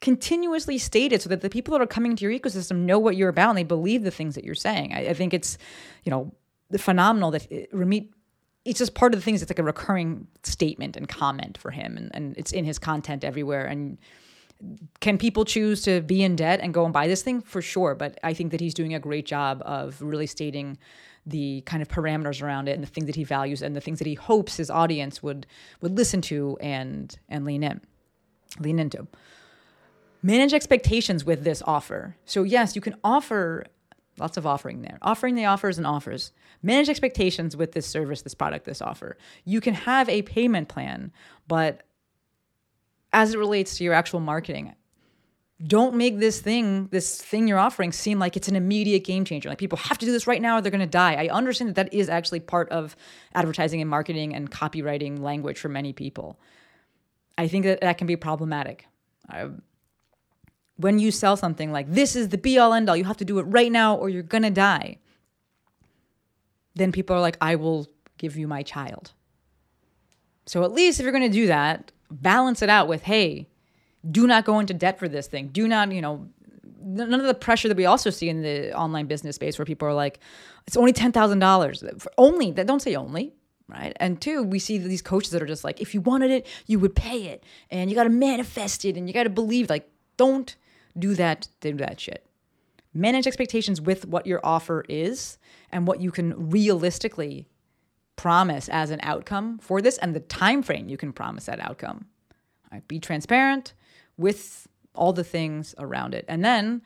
Continuously 0.00 0.78
stated 0.78 1.20
so 1.20 1.28
that 1.28 1.40
the 1.40 1.50
people 1.50 1.72
that 1.72 1.82
are 1.82 1.86
coming 1.86 2.14
to 2.16 2.24
your 2.24 2.38
ecosystem 2.38 2.78
know 2.80 2.98
what 2.98 3.16
you're 3.16 3.28
about 3.28 3.50
and 3.50 3.58
they 3.58 3.64
believe 3.64 4.04
the 4.04 4.10
things 4.10 4.34
that 4.34 4.44
you're 4.44 4.54
saying. 4.54 4.92
I, 4.94 5.08
I 5.08 5.14
think 5.14 5.34
it's, 5.34 5.58
you 6.04 6.10
know, 6.10 6.32
phenomenal 6.76 7.30
that 7.32 7.50
it, 7.50 7.72
Ramit, 7.72 8.08
it's 8.64 8.78
just 8.78 8.94
part 8.94 9.14
of 9.14 9.20
the 9.20 9.24
things. 9.24 9.42
It's 9.42 9.50
like 9.50 9.58
a 9.58 9.64
recurring 9.64 10.26
statement 10.42 10.96
and 10.96 11.08
comment 11.08 11.58
for 11.58 11.70
him, 11.70 11.96
and, 11.96 12.10
and 12.14 12.36
it's 12.36 12.52
in 12.52 12.64
his 12.64 12.78
content 12.78 13.24
everywhere. 13.24 13.64
And 13.64 13.98
can 15.00 15.16
people 15.16 15.44
choose 15.44 15.82
to 15.82 16.02
be 16.02 16.22
in 16.22 16.36
debt 16.36 16.60
and 16.62 16.74
go 16.74 16.84
and 16.84 16.92
buy 16.92 17.06
this 17.06 17.22
thing? 17.22 17.40
For 17.40 17.62
sure. 17.62 17.94
But 17.94 18.18
I 18.22 18.34
think 18.34 18.50
that 18.50 18.60
he's 18.60 18.74
doing 18.74 18.94
a 18.94 19.00
great 19.00 19.24
job 19.24 19.62
of 19.64 20.00
really 20.02 20.26
stating 20.26 20.76
the 21.24 21.62
kind 21.62 21.82
of 21.82 21.88
parameters 21.88 22.42
around 22.42 22.68
it 22.68 22.72
and 22.72 22.82
the 22.82 22.88
things 22.88 23.06
that 23.06 23.14
he 23.14 23.24
values 23.24 23.62
and 23.62 23.74
the 23.74 23.80
things 23.80 23.98
that 23.98 24.06
he 24.06 24.14
hopes 24.14 24.56
his 24.56 24.70
audience 24.70 25.22
would 25.22 25.46
would 25.80 25.96
listen 25.96 26.20
to 26.22 26.56
and 26.60 27.18
and 27.28 27.44
lean 27.44 27.62
in, 27.62 27.80
lean 28.60 28.78
into 28.78 29.06
manage 30.22 30.54
expectations 30.54 31.24
with 31.24 31.44
this 31.44 31.62
offer. 31.66 32.16
So, 32.24 32.42
yes, 32.42 32.74
you 32.74 32.80
can 32.80 32.96
offer 33.04 33.64
lots 34.18 34.36
of 34.36 34.46
offering 34.46 34.82
there, 34.82 34.98
offering 35.02 35.34
the 35.34 35.44
offers 35.44 35.78
and 35.78 35.86
offers. 35.86 36.32
Manage 36.62 36.88
expectations 36.88 37.56
with 37.56 37.72
this 37.72 37.86
service, 37.86 38.22
this 38.22 38.34
product, 38.34 38.64
this 38.64 38.82
offer. 38.82 39.16
You 39.44 39.60
can 39.60 39.74
have 39.74 40.08
a 40.08 40.22
payment 40.22 40.68
plan, 40.68 41.12
but 41.46 41.82
as 43.12 43.32
it 43.32 43.38
relates 43.38 43.78
to 43.78 43.84
your 43.84 43.94
actual 43.94 44.20
marketing, 44.20 44.74
don't 45.66 45.96
make 45.96 46.18
this 46.18 46.40
thing, 46.40 46.86
this 46.92 47.20
thing 47.20 47.48
you're 47.48 47.58
offering, 47.58 47.90
seem 47.90 48.18
like 48.18 48.36
it's 48.36 48.48
an 48.48 48.54
immediate 48.54 49.04
game 49.04 49.24
changer. 49.24 49.48
Like 49.48 49.58
people 49.58 49.78
have 49.78 49.98
to 49.98 50.06
do 50.06 50.12
this 50.12 50.26
right 50.26 50.40
now 50.40 50.58
or 50.58 50.60
they're 50.60 50.70
going 50.70 50.80
to 50.80 50.86
die. 50.86 51.14
I 51.14 51.28
understand 51.28 51.70
that 51.70 51.90
that 51.90 51.94
is 51.94 52.08
actually 52.08 52.40
part 52.40 52.68
of 52.70 52.94
advertising 53.34 53.80
and 53.80 53.90
marketing 53.90 54.34
and 54.34 54.50
copywriting 54.50 55.18
language 55.18 55.58
for 55.58 55.68
many 55.68 55.92
people. 55.92 56.38
I 57.36 57.48
think 57.48 57.64
that 57.64 57.80
that 57.80 57.98
can 57.98 58.06
be 58.06 58.16
problematic. 58.16 58.86
I, 59.28 59.48
when 60.78 60.98
you 60.98 61.10
sell 61.10 61.36
something 61.36 61.70
like 61.70 61.92
this 61.92 62.16
is 62.16 62.30
the 62.30 62.38
be 62.38 62.58
all 62.58 62.72
end 62.72 62.88
all, 62.88 62.96
you 62.96 63.04
have 63.04 63.16
to 63.18 63.24
do 63.24 63.38
it 63.38 63.42
right 63.42 63.70
now 63.70 63.96
or 63.96 64.08
you're 64.08 64.22
gonna 64.22 64.50
die, 64.50 64.98
then 66.74 66.92
people 66.92 67.14
are 67.14 67.20
like, 67.20 67.36
I 67.40 67.56
will 67.56 67.86
give 68.16 68.36
you 68.36 68.48
my 68.48 68.62
child. 68.62 69.12
So 70.46 70.64
at 70.64 70.72
least 70.72 70.98
if 70.98 71.04
you're 71.04 71.12
gonna 71.12 71.28
do 71.28 71.48
that, 71.48 71.92
balance 72.10 72.62
it 72.62 72.70
out 72.70 72.88
with, 72.88 73.02
hey, 73.02 73.48
do 74.08 74.26
not 74.26 74.44
go 74.44 74.60
into 74.60 74.72
debt 74.72 74.98
for 74.98 75.08
this 75.08 75.26
thing. 75.26 75.48
Do 75.48 75.68
not, 75.68 75.92
you 75.92 76.00
know, 76.00 76.28
none 76.80 77.12
of 77.12 77.26
the 77.26 77.34
pressure 77.34 77.68
that 77.68 77.76
we 77.76 77.84
also 77.84 78.10
see 78.10 78.28
in 78.28 78.42
the 78.42 78.72
online 78.72 79.06
business 79.06 79.36
space 79.36 79.58
where 79.58 79.66
people 79.66 79.86
are 79.88 79.94
like, 79.94 80.20
it's 80.66 80.76
only 80.76 80.92
ten 80.92 81.12
thousand 81.12 81.40
dollars. 81.40 81.82
Uh, 81.82 81.92
only 82.16 82.52
that 82.52 82.66
don't 82.66 82.80
say 82.80 82.94
only, 82.94 83.34
right? 83.68 83.94
And 83.96 84.20
two, 84.20 84.42
we 84.42 84.58
see 84.58 84.78
these 84.78 85.02
coaches 85.02 85.30
that 85.32 85.42
are 85.42 85.46
just 85.46 85.64
like, 85.64 85.80
if 85.80 85.94
you 85.94 86.00
wanted 86.00 86.30
it, 86.30 86.46
you 86.66 86.78
would 86.78 86.94
pay 86.94 87.24
it, 87.24 87.42
and 87.70 87.90
you 87.90 87.96
got 87.96 88.04
to 88.04 88.10
manifest 88.10 88.84
it, 88.84 88.96
and 88.96 89.08
you 89.08 89.12
got 89.12 89.24
to 89.24 89.30
believe. 89.30 89.68
Like, 89.68 89.90
don't 90.16 90.54
do 90.98 91.14
that, 91.14 91.48
do 91.60 91.74
that 91.74 92.00
shit. 92.00 92.24
Manage 92.94 93.26
expectations 93.26 93.80
with 93.80 94.06
what 94.06 94.26
your 94.26 94.40
offer 94.42 94.84
is 94.88 95.38
and 95.70 95.86
what 95.86 96.00
you 96.00 96.10
can 96.10 96.50
realistically 96.50 97.46
promise 98.16 98.68
as 98.68 98.90
an 98.90 98.98
outcome 99.02 99.58
for 99.58 99.80
this 99.80 99.98
and 99.98 100.14
the 100.14 100.20
time 100.20 100.62
frame 100.62 100.88
you 100.88 100.96
can 100.96 101.12
promise 101.12 101.46
that 101.46 101.60
outcome. 101.60 102.06
Right, 102.72 102.86
be 102.86 102.98
transparent 102.98 103.72
with 104.16 104.66
all 104.94 105.12
the 105.12 105.24
things 105.24 105.74
around 105.78 106.14
it. 106.14 106.24
And 106.28 106.44
then 106.44 106.82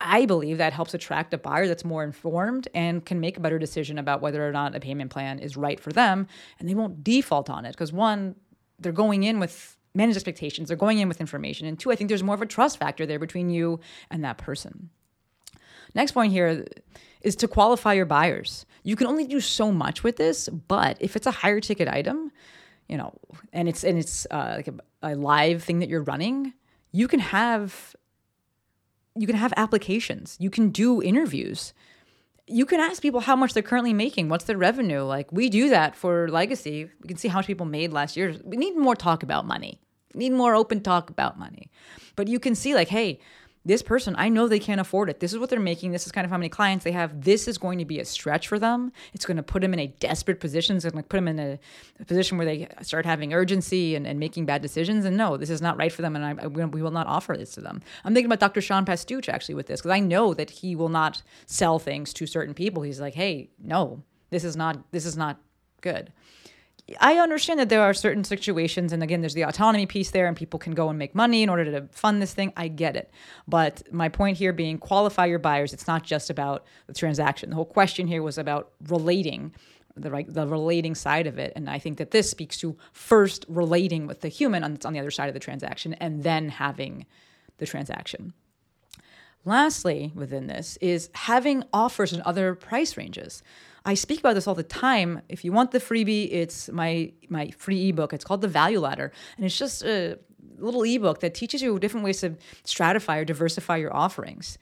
I 0.00 0.26
believe 0.26 0.58
that 0.58 0.72
helps 0.72 0.94
attract 0.94 1.32
a 1.32 1.38
buyer 1.38 1.68
that's 1.68 1.84
more 1.84 2.02
informed 2.02 2.68
and 2.74 3.04
can 3.06 3.20
make 3.20 3.36
a 3.36 3.40
better 3.40 3.58
decision 3.58 3.98
about 3.98 4.20
whether 4.20 4.46
or 4.46 4.52
not 4.52 4.74
a 4.74 4.80
payment 4.80 5.10
plan 5.10 5.38
is 5.38 5.56
right 5.56 5.78
for 5.78 5.92
them 5.92 6.26
and 6.58 6.68
they 6.68 6.74
won't 6.74 7.04
default 7.04 7.48
on 7.48 7.64
it 7.64 7.70
because 7.70 7.92
one 7.92 8.34
they're 8.80 8.92
going 8.92 9.22
in 9.22 9.38
with 9.38 9.76
manage 9.94 10.16
expectations. 10.16 10.68
They're 10.68 10.76
going 10.76 10.98
in 10.98 11.08
with 11.08 11.20
information. 11.20 11.66
And 11.66 11.78
two, 11.78 11.90
I 11.90 11.96
think 11.96 12.08
there's 12.08 12.22
more 12.22 12.34
of 12.34 12.42
a 12.42 12.46
trust 12.46 12.78
factor 12.78 13.06
there 13.06 13.18
between 13.18 13.50
you 13.50 13.80
and 14.10 14.24
that 14.24 14.38
person. 14.38 14.90
Next 15.94 16.12
point 16.12 16.32
here 16.32 16.66
is 17.20 17.36
to 17.36 17.48
qualify 17.48 17.92
your 17.92 18.06
buyers. 18.06 18.66
You 18.82 18.96
can 18.96 19.06
only 19.06 19.26
do 19.26 19.40
so 19.40 19.70
much 19.70 20.02
with 20.02 20.16
this, 20.16 20.48
but 20.48 20.96
if 21.00 21.16
it's 21.16 21.26
a 21.26 21.30
higher 21.30 21.60
ticket 21.60 21.88
item, 21.88 22.32
you 22.88 22.96
know, 22.96 23.14
and 23.52 23.68
it's 23.68 23.84
and 23.84 23.98
it's 23.98 24.26
uh, 24.30 24.54
like 24.56 24.68
a, 24.68 24.74
a 25.02 25.14
live 25.14 25.62
thing 25.62 25.78
that 25.78 25.88
you're 25.88 26.02
running, 26.02 26.52
you 26.90 27.06
can 27.08 27.20
have 27.20 27.94
you 29.16 29.26
can 29.26 29.36
have 29.36 29.52
applications. 29.56 30.36
You 30.40 30.50
can 30.50 30.70
do 30.70 31.02
interviews 31.02 31.74
you 32.46 32.66
can 32.66 32.80
ask 32.80 33.00
people 33.00 33.20
how 33.20 33.36
much 33.36 33.54
they're 33.54 33.62
currently 33.62 33.92
making. 33.92 34.28
What's 34.28 34.44
their 34.44 34.58
revenue? 34.58 35.02
Like 35.02 35.30
we 35.32 35.48
do 35.48 35.68
that 35.70 35.94
for 35.94 36.28
legacy. 36.28 36.90
We 37.00 37.08
can 37.08 37.16
see 37.16 37.28
how 37.28 37.38
much 37.38 37.46
people 37.46 37.66
made 37.66 37.92
last 37.92 38.16
year. 38.16 38.36
We 38.44 38.56
need 38.56 38.76
more 38.76 38.96
talk 38.96 39.22
about 39.22 39.46
money. 39.46 39.80
We 40.14 40.28
need 40.28 40.36
more 40.36 40.54
open 40.54 40.82
talk 40.82 41.08
about 41.10 41.38
money. 41.38 41.70
But 42.16 42.28
you 42.28 42.38
can 42.38 42.54
see 42.54 42.74
like, 42.74 42.88
hey, 42.88 43.20
this 43.64 43.82
person, 43.82 44.14
I 44.18 44.28
know 44.28 44.48
they 44.48 44.58
can't 44.58 44.80
afford 44.80 45.08
it. 45.08 45.20
This 45.20 45.32
is 45.32 45.38
what 45.38 45.48
they're 45.48 45.60
making. 45.60 45.92
This 45.92 46.06
is 46.06 46.12
kind 46.12 46.24
of 46.24 46.30
how 46.30 46.36
many 46.36 46.48
clients 46.48 46.84
they 46.84 46.92
have. 46.92 47.22
This 47.22 47.46
is 47.46 47.58
going 47.58 47.78
to 47.78 47.84
be 47.84 48.00
a 48.00 48.04
stretch 48.04 48.48
for 48.48 48.58
them. 48.58 48.92
It's 49.14 49.24
going 49.24 49.36
to 49.36 49.42
put 49.42 49.62
them 49.62 49.72
in 49.72 49.78
a 49.78 49.86
desperate 49.86 50.40
position. 50.40 50.76
It's 50.76 50.84
going 50.84 51.02
to 51.02 51.08
put 51.08 51.16
them 51.18 51.28
in 51.28 51.38
a, 51.38 51.58
a 52.00 52.04
position 52.04 52.38
where 52.38 52.46
they 52.46 52.68
start 52.82 53.06
having 53.06 53.32
urgency 53.32 53.94
and, 53.94 54.06
and, 54.06 54.18
making 54.18 54.46
bad 54.46 54.62
decisions. 54.62 55.04
And 55.04 55.16
no, 55.16 55.36
this 55.36 55.50
is 55.50 55.62
not 55.62 55.76
right 55.76 55.92
for 55.92 56.02
them. 56.02 56.16
And 56.16 56.24
I, 56.24 56.44
I, 56.44 56.46
we 56.48 56.82
will 56.82 56.90
not 56.90 57.06
offer 57.06 57.36
this 57.36 57.52
to 57.52 57.60
them. 57.60 57.80
I'm 58.04 58.14
thinking 58.14 58.26
about 58.26 58.40
Dr. 58.40 58.60
Sean 58.60 58.84
Pastuch 58.84 59.28
actually 59.28 59.54
with 59.54 59.66
this 59.66 59.80
because 59.80 59.92
I 59.92 60.00
know 60.00 60.34
that 60.34 60.50
he 60.50 60.74
will 60.74 60.88
not 60.88 61.22
sell 61.46 61.78
things 61.78 62.12
to 62.14 62.26
certain 62.26 62.54
people. 62.54 62.82
He's 62.82 63.00
like, 63.00 63.14
hey, 63.14 63.50
no, 63.62 64.02
this 64.30 64.44
is 64.44 64.56
not 64.56 64.90
this 64.90 65.06
is 65.06 65.16
not 65.16 65.40
good. 65.82 66.12
I 67.00 67.14
understand 67.18 67.60
that 67.60 67.68
there 67.68 67.82
are 67.82 67.94
certain 67.94 68.24
situations, 68.24 68.92
and 68.92 69.02
again, 69.02 69.20
there's 69.20 69.34
the 69.34 69.44
autonomy 69.44 69.86
piece 69.86 70.10
there, 70.10 70.26
and 70.26 70.36
people 70.36 70.58
can 70.58 70.74
go 70.74 70.88
and 70.88 70.98
make 70.98 71.14
money 71.14 71.42
in 71.42 71.48
order 71.48 71.64
to 71.64 71.86
fund 71.92 72.20
this 72.20 72.34
thing. 72.34 72.52
I 72.56 72.68
get 72.68 72.96
it. 72.96 73.10
But 73.46 73.82
my 73.92 74.08
point 74.08 74.36
here 74.36 74.52
being 74.52 74.78
qualify 74.78 75.26
your 75.26 75.38
buyers. 75.38 75.72
It's 75.72 75.86
not 75.86 76.02
just 76.02 76.28
about 76.28 76.64
the 76.86 76.94
transaction. 76.94 77.50
The 77.50 77.56
whole 77.56 77.64
question 77.64 78.06
here 78.06 78.22
was 78.22 78.36
about 78.36 78.72
relating, 78.88 79.54
the 79.96 80.10
right, 80.10 80.26
the 80.28 80.46
relating 80.46 80.94
side 80.94 81.26
of 81.26 81.38
it. 81.38 81.52
And 81.54 81.70
I 81.70 81.78
think 81.78 81.98
that 81.98 82.10
this 82.10 82.28
speaks 82.30 82.58
to 82.58 82.76
first 82.92 83.46
relating 83.48 84.06
with 84.06 84.20
the 84.20 84.28
human 84.28 84.64
on, 84.64 84.78
on 84.84 84.92
the 84.92 85.00
other 85.00 85.10
side 85.10 85.28
of 85.28 85.34
the 85.34 85.40
transaction 85.40 85.94
and 85.94 86.24
then 86.24 86.48
having 86.48 87.06
the 87.58 87.66
transaction. 87.66 88.34
Lastly, 89.44 90.12
within 90.14 90.46
this 90.46 90.78
is 90.80 91.10
having 91.14 91.64
offers 91.72 92.12
in 92.12 92.22
other 92.24 92.54
price 92.54 92.96
ranges. 92.96 93.42
I 93.84 93.94
speak 93.94 94.20
about 94.20 94.34
this 94.34 94.46
all 94.46 94.54
the 94.54 94.62
time. 94.62 95.22
If 95.28 95.44
you 95.44 95.52
want 95.52 95.72
the 95.72 95.78
freebie, 95.78 96.28
it's 96.32 96.70
my 96.70 97.12
my 97.28 97.50
free 97.50 97.88
ebook. 97.88 98.12
It's 98.12 98.24
called 98.24 98.40
the 98.40 98.48
Value 98.48 98.80
Ladder, 98.80 99.12
and 99.36 99.44
it's 99.44 99.58
just 99.58 99.82
a 99.82 100.18
little 100.58 100.82
ebook 100.84 101.20
that 101.20 101.34
teaches 101.34 101.62
you 101.62 101.78
different 101.78 102.04
ways 102.04 102.20
to 102.20 102.36
stratify 102.64 103.18
or 103.18 103.24
diversify 103.24 103.76
your 103.76 103.94
offerings. 103.94 104.58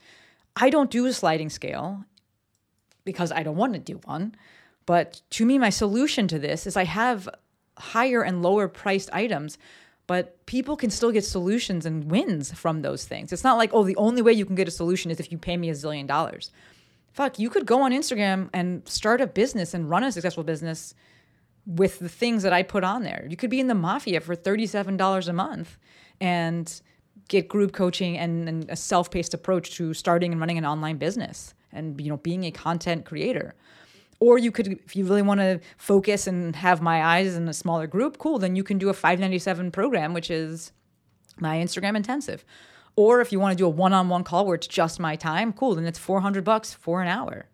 I 0.55 0.69
don't 0.69 0.89
do 0.89 1.05
a 1.05 1.13
sliding 1.13 1.49
scale 1.49 2.03
because 3.05 3.31
I 3.31 3.43
don't 3.43 3.57
want 3.57 3.73
to 3.73 3.79
do 3.79 3.99
one. 4.05 4.35
But 4.85 5.21
to 5.31 5.45
me, 5.45 5.59
my 5.59 5.69
solution 5.69 6.27
to 6.29 6.39
this 6.39 6.65
is 6.65 6.75
I 6.75 6.85
have 6.85 7.29
higher 7.77 8.23
and 8.23 8.41
lower 8.41 8.67
priced 8.67 9.09
items 9.13 9.57
but 10.11 10.45
people 10.45 10.75
can 10.75 10.89
still 10.89 11.13
get 11.13 11.23
solutions 11.23 11.85
and 11.85 12.11
wins 12.11 12.51
from 12.51 12.81
those 12.81 13.05
things. 13.05 13.31
It's 13.31 13.45
not 13.45 13.57
like, 13.57 13.69
oh, 13.71 13.85
the 13.85 13.95
only 13.95 14.21
way 14.21 14.33
you 14.33 14.45
can 14.45 14.55
get 14.55 14.67
a 14.67 14.71
solution 14.71 15.09
is 15.09 15.21
if 15.21 15.31
you 15.31 15.37
pay 15.37 15.55
me 15.55 15.69
a 15.69 15.73
zillion 15.73 16.05
dollars. 16.05 16.51
Fuck, 17.11 17.39
you 17.39 17.49
could 17.49 17.65
go 17.65 17.81
on 17.81 17.91
Instagram 17.91 18.49
and 18.53 18.87
start 18.87 19.21
a 19.21 19.27
business 19.27 19.73
and 19.73 19.89
run 19.89 20.03
a 20.03 20.11
successful 20.11 20.43
business 20.43 20.95
with 21.65 21.99
the 21.99 22.09
things 22.09 22.43
that 22.43 22.53
I 22.53 22.63
put 22.63 22.83
on 22.83 23.03
there. 23.03 23.25
You 23.29 23.37
could 23.37 23.49
be 23.49 23.59
in 23.59 23.67
the 23.67 23.75
mafia 23.75 24.21
for 24.21 24.35
$37 24.35 25.27
a 25.27 25.33
month 25.33 25.77
and 26.19 26.81
get 27.27 27.47
group 27.47 27.73
coaching 27.73 28.17
and, 28.17 28.47
and 28.47 28.69
a 28.69 28.75
self-paced 28.75 29.33
approach 29.33 29.71
to 29.71 29.93
starting 29.93 30.31
and 30.31 30.39
running 30.39 30.57
an 30.57 30.65
online 30.65 30.97
business 30.97 31.53
and 31.71 31.99
you 32.01 32.09
know 32.09 32.17
being 32.17 32.45
a 32.45 32.51
content 32.51 33.05
creator. 33.05 33.55
Or 34.19 34.37
you 34.37 34.51
could, 34.51 34.67
if 34.67 34.95
you 34.95 35.05
really 35.05 35.23
want 35.23 35.39
to 35.39 35.59
focus 35.77 36.27
and 36.27 36.55
have 36.55 36.79
my 36.79 37.03
eyes 37.03 37.35
in 37.35 37.47
a 37.47 37.53
smaller 37.53 37.87
group, 37.87 38.19
cool, 38.19 38.37
then 38.37 38.55
you 38.55 38.63
can 38.63 38.77
do 38.77 38.89
a 38.89 38.93
597 38.93 39.71
program, 39.71 40.13
which 40.13 40.29
is 40.29 40.71
my 41.39 41.57
Instagram 41.57 41.95
intensive. 41.95 42.45
Or 42.95 43.21
if 43.21 43.31
you 43.31 43.39
want 43.39 43.53
to 43.53 43.57
do 43.57 43.65
a 43.65 43.69
one-on-one 43.69 44.23
call 44.23 44.45
where 44.45 44.55
it's 44.55 44.67
just 44.67 44.99
my 44.99 45.15
time, 45.15 45.53
cool, 45.53 45.75
then 45.75 45.85
it's 45.85 45.99
400 45.99 46.43
bucks 46.43 46.73
for 46.73 47.01
an 47.01 47.07
hour. 47.07 47.47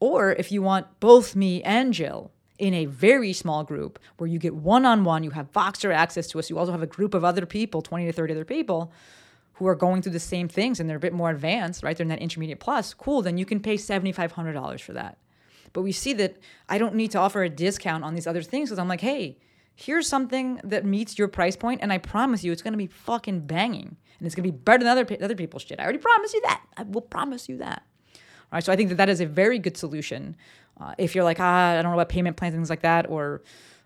Or 0.00 0.32
if 0.32 0.50
you 0.50 0.62
want 0.62 1.00
both 1.00 1.36
me 1.36 1.62
and 1.62 1.92
Jill 1.92 2.30
in 2.58 2.72
a 2.72 2.86
very 2.86 3.32
small 3.32 3.64
group 3.64 3.98
where 4.16 4.28
you 4.28 4.38
get 4.38 4.54
one-on-one, 4.54 5.24
you 5.24 5.30
have 5.30 5.52
Voxer 5.52 5.94
access 5.94 6.26
to 6.28 6.38
us, 6.38 6.48
you 6.48 6.58
also 6.58 6.72
have 6.72 6.82
a 6.82 6.86
group 6.86 7.14
of 7.14 7.24
other 7.24 7.44
people, 7.46 7.82
20 7.82 8.06
to 8.06 8.12
30 8.12 8.32
other 8.32 8.44
people 8.44 8.92
who 9.54 9.66
are 9.66 9.74
going 9.74 10.02
through 10.02 10.12
the 10.12 10.20
same 10.20 10.48
things 10.48 10.80
and 10.80 10.88
they're 10.88 10.96
a 10.96 11.00
bit 11.00 11.12
more 11.12 11.30
advanced, 11.30 11.82
right? 11.82 11.96
They're 11.96 12.04
in 12.04 12.08
that 12.08 12.20
intermediate 12.20 12.60
plus, 12.60 12.92
cool, 12.94 13.22
then 13.22 13.38
you 13.38 13.46
can 13.46 13.60
pay 13.60 13.76
$7,500 13.76 14.80
for 14.80 14.92
that. 14.92 15.18
But 15.72 15.82
we 15.82 15.92
see 15.92 16.12
that 16.14 16.36
I 16.68 16.78
don't 16.78 16.94
need 16.94 17.10
to 17.12 17.18
offer 17.18 17.42
a 17.42 17.48
discount 17.48 18.04
on 18.04 18.14
these 18.14 18.26
other 18.26 18.42
things 18.42 18.68
because 18.68 18.78
I'm 18.78 18.88
like, 18.88 19.00
hey, 19.00 19.38
here's 19.76 20.08
something 20.08 20.60
that 20.64 20.84
meets 20.84 21.18
your 21.18 21.28
price 21.28 21.54
point, 21.54 21.80
and 21.82 21.92
I 21.92 21.98
promise 21.98 22.42
you, 22.42 22.50
it's 22.50 22.62
gonna 22.62 22.76
be 22.76 22.88
fucking 22.88 23.40
banging, 23.40 23.96
and 24.18 24.26
it's 24.26 24.34
gonna 24.34 24.48
be 24.48 24.50
better 24.50 24.82
than 24.82 24.88
other 24.88 25.06
other 25.22 25.36
people's 25.36 25.62
shit. 25.62 25.78
I 25.78 25.84
already 25.84 25.98
promise 25.98 26.34
you 26.34 26.40
that. 26.42 26.62
I 26.76 26.82
will 26.82 27.02
promise 27.02 27.48
you 27.48 27.58
that. 27.58 27.82
All 28.14 28.56
right, 28.56 28.64
so 28.64 28.72
I 28.72 28.76
think 28.76 28.88
that 28.88 28.96
that 28.96 29.08
is 29.08 29.20
a 29.20 29.26
very 29.26 29.58
good 29.58 29.76
solution. 29.76 30.36
Uh, 30.80 30.94
if 30.98 31.14
you're 31.14 31.24
like, 31.24 31.38
ah, 31.40 31.70
I 31.70 31.82
don't 31.82 31.92
know 31.92 31.94
about 31.94 32.08
payment 32.08 32.36
plans, 32.36 32.54
things 32.54 32.70
like 32.70 32.82
that, 32.82 33.08
or 33.08 33.42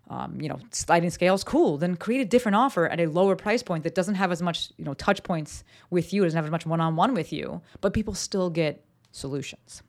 um, 0.08 0.40
you 0.40 0.48
know, 0.48 0.58
sliding 0.72 1.10
scales, 1.10 1.44
cool. 1.44 1.78
Then 1.78 1.96
create 1.96 2.20
a 2.20 2.24
different 2.24 2.56
offer 2.56 2.88
at 2.88 2.98
a 2.98 3.06
lower 3.06 3.36
price 3.36 3.62
point 3.62 3.84
that 3.84 3.94
doesn't 3.94 4.16
have 4.16 4.32
as 4.32 4.42
much, 4.42 4.70
you 4.76 4.84
know, 4.84 4.94
touch 4.94 5.22
points 5.22 5.62
with 5.88 6.12
you, 6.12 6.24
doesn't 6.24 6.36
have 6.36 6.44
as 6.44 6.50
much 6.50 6.66
one-on-one 6.66 7.14
with 7.14 7.32
you, 7.32 7.62
but 7.80 7.94
people 7.94 8.14
still 8.14 8.50
get 8.50 8.84
solutions. 9.12 9.82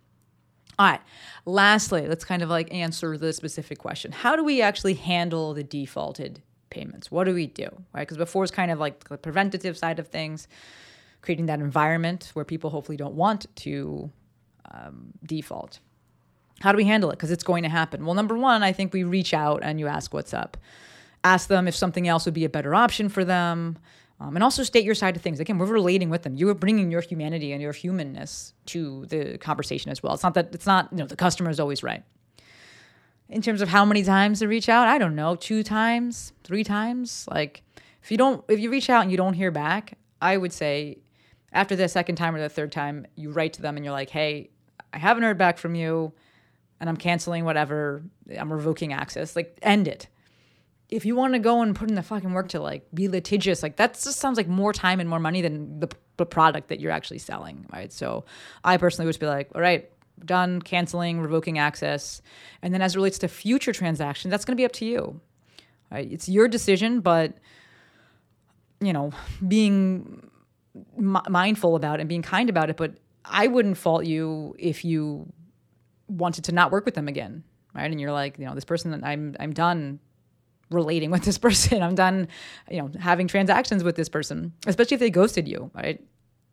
All 0.82 0.88
right. 0.88 1.02
Lastly, 1.46 2.08
let's 2.08 2.26
kind 2.26 2.42
of 2.42 2.50
like 2.50 2.74
answer 2.74 3.16
the 3.16 3.34
specific 3.34 3.78
question. 3.78 4.12
How 4.12 4.36
do 4.36 4.44
we 4.44 4.64
actually 4.64 4.96
handle 4.96 5.54
the 5.54 5.64
defaulted 5.64 6.42
payments? 6.72 7.12
What 7.12 7.26
do 7.26 7.36
we 7.36 7.46
do? 7.46 7.70
Right? 7.94 8.02
Because 8.02 8.18
before 8.18 8.44
it's 8.44 8.52
kind 8.52 8.72
of 8.72 8.80
like 8.80 9.08
the 9.08 9.16
preventative 9.16 9.78
side 9.78 10.00
of 10.00 10.08
things, 10.08 10.48
creating 11.22 11.46
that 11.46 11.60
environment 11.60 12.32
where 12.34 12.44
people 12.44 12.72
hopefully 12.72 12.98
don't 12.98 13.14
want 13.14 13.46
to 13.58 14.10
um, 14.74 15.14
default. 15.24 15.78
How 16.62 16.72
do 16.72 16.78
we 16.78 16.86
handle 16.86 17.12
it? 17.12 17.14
Because 17.14 17.30
it's 17.30 17.44
going 17.44 17.62
to 17.62 17.70
happen. 17.70 18.04
Well, 18.04 18.16
number 18.16 18.36
one, 18.36 18.64
I 18.64 18.74
think 18.74 18.92
we 18.92 19.04
reach 19.04 19.36
out 19.36 19.60
and 19.62 19.80
you 19.80 19.86
ask 19.86 20.12
what's 20.16 20.34
up. 20.34 20.58
Ask 21.24 21.48
them 21.48 21.68
if 21.68 21.76
something 21.76 22.08
else 22.08 22.26
would 22.26 22.34
be 22.34 22.46
a 22.46 22.50
better 22.50 22.74
option 22.74 23.08
for 23.08 23.24
them. 23.24 23.78
Um, 24.22 24.36
and 24.36 24.44
also 24.44 24.62
state 24.62 24.86
your 24.86 24.94
side 24.94 25.16
of 25.16 25.24
things. 25.24 25.40
Again, 25.40 25.58
we're 25.58 25.66
relating 25.66 26.12
with 26.12 26.22
them. 26.22 26.36
You 26.36 26.48
are 26.50 26.54
bringing 26.54 26.92
your 26.92 27.02
humanity 27.02 27.54
and 27.54 27.62
your 27.62 27.74
humanness 27.74 28.54
to 28.68 29.08
the 29.08 29.40
conversation 29.40 29.90
as 29.90 30.04
well. 30.04 30.14
It's 30.14 30.22
not 30.22 30.36
that 30.36 30.54
it's 30.54 30.68
not 30.68 30.90
you 30.92 31.00
know 31.00 31.08
the 31.08 31.16
customer 31.16 31.50
is 31.50 31.60
always 31.60 31.82
right. 31.82 32.04
In 33.30 33.42
terms 33.42 33.62
of 33.62 33.70
how 33.70 33.84
many 33.84 34.04
times 34.04 34.40
to 34.40 34.48
reach 34.48 34.70
out, 34.70 34.88
I 34.88 35.00
don't 35.00 35.16
know, 35.16 35.36
two 35.36 35.64
times, 35.64 36.34
three 36.44 36.64
times. 36.64 37.26
Like 37.32 37.64
if 38.04 38.12
you 38.12 38.18
don't, 38.18 38.46
if 38.48 38.60
you 38.60 38.70
reach 38.70 38.92
out 38.92 39.02
and 39.02 39.10
you 39.10 39.18
don't 39.18 39.34
hear 39.34 39.50
back, 39.50 39.98
I 40.22 40.38
would 40.38 40.54
say 40.54 41.00
after 41.52 41.76
the 41.76 41.88
second 41.88 42.18
time 42.18 42.36
or 42.36 42.40
the 42.40 42.50
third 42.50 42.72
time, 42.72 43.08
you 43.16 43.32
write 43.32 43.54
to 43.54 43.64
them 43.64 43.76
and 43.76 43.84
you're 43.84 43.92
like, 43.92 44.12
hey, 44.12 44.52
I 44.94 45.00
haven't 45.00 45.24
heard 45.24 45.40
back 45.40 45.58
from 45.58 45.74
you, 45.74 46.14
and 46.80 46.88
I'm 46.88 46.98
canceling 46.98 47.44
whatever. 47.44 48.04
I'm 48.38 48.54
revoking 48.54 48.94
access. 48.94 49.36
Like 49.36 49.58
end 49.64 49.88
it 49.88 50.10
if 50.92 51.06
you 51.06 51.16
want 51.16 51.34
to 51.34 51.40
go 51.40 51.62
and 51.62 51.74
put 51.74 51.90
in 51.90 51.96
the 51.96 52.04
fucking 52.04 52.34
work 52.34 52.50
to 52.50 52.60
like 52.60 52.86
be 52.94 53.08
litigious, 53.08 53.64
like 53.64 53.78
that 53.78 53.94
just 53.94 54.20
sounds 54.20 54.36
like 54.36 54.48
more 54.48 54.74
time 54.74 55.00
and 55.00 55.10
more 55.10 55.20
money 55.20 55.42
than 55.42 55.80
the, 55.80 55.90
the 56.18 56.26
product 56.26 56.68
that 56.68 56.82
you're 56.82 56.92
actually 56.92 57.18
selling, 57.18 57.66
right? 57.72 57.94
So 57.94 58.26
I 58.64 58.76
personally 58.76 59.06
would 59.06 59.14
just 59.14 59.22
be 59.22 59.26
like, 59.26 59.50
all 59.56 59.62
right, 59.62 59.90
done 60.26 60.62
canceling, 60.62 61.22
revoking 61.22 61.58
access. 61.58 62.22
And 62.62 62.74
then 62.74 62.82
as 62.82 62.94
it 62.94 62.98
relates 62.98 63.18
to 63.20 63.30
future 63.30 63.72
transactions, 63.72 64.30
that's 64.30 64.44
going 64.44 64.56
to 64.56 64.62
be 64.62 64.66
up 64.66 64.74
to 64.74 64.86
you. 64.86 65.22
Right? 65.90 66.12
It's 66.12 66.28
your 66.28 66.50
decision, 66.50 67.00
but 67.00 67.38
you 68.82 68.92
know, 68.92 69.12
being 69.48 70.30
m- 70.98 71.22
mindful 71.30 71.76
about 71.76 72.00
it 72.00 72.02
and 72.02 72.10
being 72.10 72.22
kind 72.22 72.50
about 72.50 72.70
it, 72.70 72.76
but 72.76 72.96
I 73.24 73.48
wouldn't 73.48 73.78
fault 73.78 74.06
you 74.06 74.56
if 74.60 74.84
you 74.84 75.32
wanted 76.08 76.44
to 76.46 76.52
not 76.52 76.72
work 76.72 76.84
with 76.84 76.96
them 76.96 77.08
again, 77.08 77.44
right? 77.74 77.90
And 77.90 78.02
you're 78.02 78.12
like, 78.12 78.38
you 78.38 78.46
know, 78.46 78.56
this 78.56 78.66
person 78.66 79.02
I'm 79.04 79.36
I'm 79.40 79.54
done 79.54 80.00
relating 80.72 81.12
with 81.12 81.24
this 81.24 81.38
person. 81.48 81.84
I'm 81.84 81.96
done, 81.96 82.28
you 82.70 82.82
know, 82.82 82.92
having 83.00 83.28
transactions 83.28 83.84
with 83.84 83.96
this 83.96 84.10
person, 84.10 84.54
especially 84.66 84.96
if 84.96 85.00
they 85.00 85.10
ghosted 85.10 85.48
you, 85.48 85.70
right? 85.76 86.02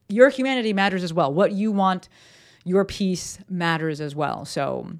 Your 0.08 0.28
humanity 0.28 0.72
matters 0.72 1.02
as 1.02 1.12
well. 1.12 1.32
What 1.32 1.52
you 1.52 1.72
want, 1.72 2.08
your 2.64 2.84
peace 2.84 3.38
matters 3.48 4.00
as 4.00 4.14
well. 4.14 4.44
So 4.44 4.90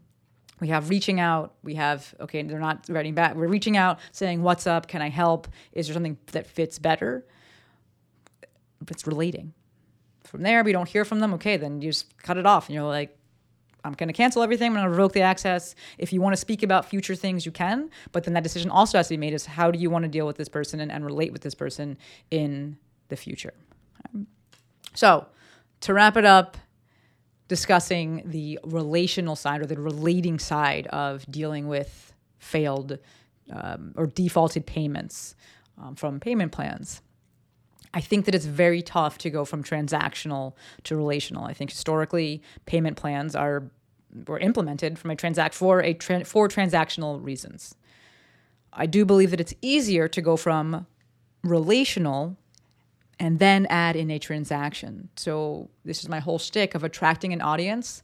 we 0.61 0.69
have 0.69 0.91
reaching 0.91 1.21
out. 1.21 1.55
We 1.63 1.75
have, 1.75 2.15
okay, 2.21 2.43
they're 2.43 2.59
not 2.59 2.87
writing 2.89 3.15
back. 3.15 3.35
We're 3.35 3.49
reaching 3.49 3.77
out 3.77 4.01
saying, 4.13 4.43
What's 4.43 4.67
up? 4.67 4.89
Can 4.89 5.03
I 5.03 5.09
help? 5.09 5.49
Is 5.73 5.87
there 5.87 5.95
something 5.95 6.19
that 6.33 6.47
fits 6.47 6.79
better? 6.79 7.25
It's 8.89 9.07
relating. 9.07 9.55
From 10.25 10.43
there, 10.43 10.63
we 10.63 10.73
don't 10.73 10.89
hear 10.89 11.05
from 11.05 11.21
them. 11.21 11.35
Okay, 11.35 11.57
then 11.57 11.81
you 11.81 11.91
just 11.91 12.17
cut 12.19 12.37
it 12.37 12.47
off. 12.47 12.69
And 12.69 12.75
you're 12.75 12.85
like, 12.85 13.18
I'm 13.85 13.93
going 13.93 14.09
to 14.09 14.12
cancel 14.12 14.43
everything. 14.43 14.67
I'm 14.69 14.73
going 14.75 14.85
to 14.85 14.91
revoke 14.91 15.12
the 15.12 15.23
access. 15.23 15.75
If 15.99 16.12
you 16.12 16.21
want 16.21 16.33
to 16.35 16.37
speak 16.37 16.62
about 16.62 16.87
future 16.87 17.14
things, 17.14 17.47
you 17.47 17.53
can. 17.53 17.91
But 18.12 18.25
then 18.25 18.35
that 18.35 18.43
decision 18.43 18.71
also 18.71 18.99
has 18.99 19.09
to 19.09 19.14
be 19.14 19.19
made 19.19 19.35
is 19.35 19.47
how 19.47 19.71
do 19.71 19.79
you 19.79 19.91
want 19.91 20.03
to 20.03 20.09
deal 20.09 20.27
with 20.27 20.37
this 20.37 20.49
person 20.49 20.81
and, 20.81 20.91
and 20.91 21.05
relate 21.05 21.33
with 21.33 21.43
this 21.43 21.55
person 21.55 21.97
in 22.31 22.77
the 23.09 23.17
future? 23.17 23.55
So, 24.95 25.27
to 25.83 25.95
wrap 25.95 26.17
it 26.17 26.25
up, 26.25 26.57
discussing 27.47 28.23
the 28.27 28.59
relational 28.64 29.37
side 29.37 29.61
or 29.61 29.67
the 29.67 29.81
relating 29.81 30.38
side 30.38 30.87
of 30.88 31.25
dealing 31.31 31.69
with 31.69 32.12
failed 32.38 32.99
um, 33.51 33.93
or 33.97 34.07
defaulted 34.07 34.67
payments 34.67 35.35
um, 35.81 35.95
from 35.95 36.21
payment 36.21 36.53
plans. 36.53 37.01
I 37.94 38.01
think 38.01 38.27
that 38.27 38.35
it's 38.35 38.44
very 38.44 38.83
tough 38.83 39.18
to 39.18 39.31
go 39.31 39.44
from 39.44 39.62
transactional 39.62 40.55
to 40.85 40.96
relational. 40.96 41.44
I 41.44 41.55
think 41.55 41.70
historically 41.70 42.42
payment 42.66 42.96
plans 42.96 43.35
are 43.35 43.70
were 44.27 44.38
implemented 44.38 44.98
from 44.98 45.11
a 45.11 45.16
transact 45.16 45.55
for 45.55 45.83
a 45.83 45.94
tra- 45.94 46.24
for 46.24 46.48
transactional 46.48 47.22
reasons. 47.22 47.74
I 48.72 48.87
do 48.87 49.05
believe 49.05 49.31
that 49.31 49.40
it's 49.40 49.55
easier 49.62 50.09
to 50.09 50.20
go 50.20 50.37
from 50.37 50.87
relational 51.42 52.37
and 53.18 53.38
then 53.38 53.66
add 53.66 53.96
in 53.96 54.11
a 54.11 54.18
transaction. 54.18 55.09
So 55.16 55.70
this 55.85 56.01
is 56.01 56.09
my 56.09 56.20
whole 56.20 56.38
shtick 56.38 56.74
of 56.74 56.85
attracting 56.85 57.33
an 57.33 57.40
audience 57.40 58.03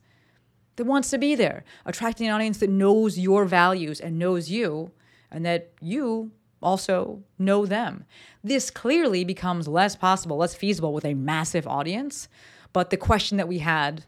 that 0.77 0.85
wants 0.85 1.11
to 1.11 1.19
be 1.19 1.35
there, 1.35 1.65
attracting 1.87 2.27
an 2.27 2.33
audience 2.33 2.59
that 2.59 2.71
knows 2.71 3.19
your 3.19 3.45
values 3.45 4.01
and 4.01 4.19
knows 4.19 4.51
you, 4.51 4.91
and 5.31 5.47
that 5.47 5.71
you 5.81 6.33
also 6.63 7.23
know 7.39 7.67
them. 7.67 8.05
This 8.43 8.71
clearly 8.71 9.25
becomes 9.25 9.69
less 9.69 9.97
possible, 9.97 10.37
less 10.37 10.55
feasible 10.55 10.93
with 10.93 11.05
a 11.05 11.15
massive 11.15 11.67
audience. 11.67 12.29
But 12.73 12.91
the 12.91 12.97
question 12.97 13.37
that 13.37 13.49
we 13.49 13.59
had 13.59 14.05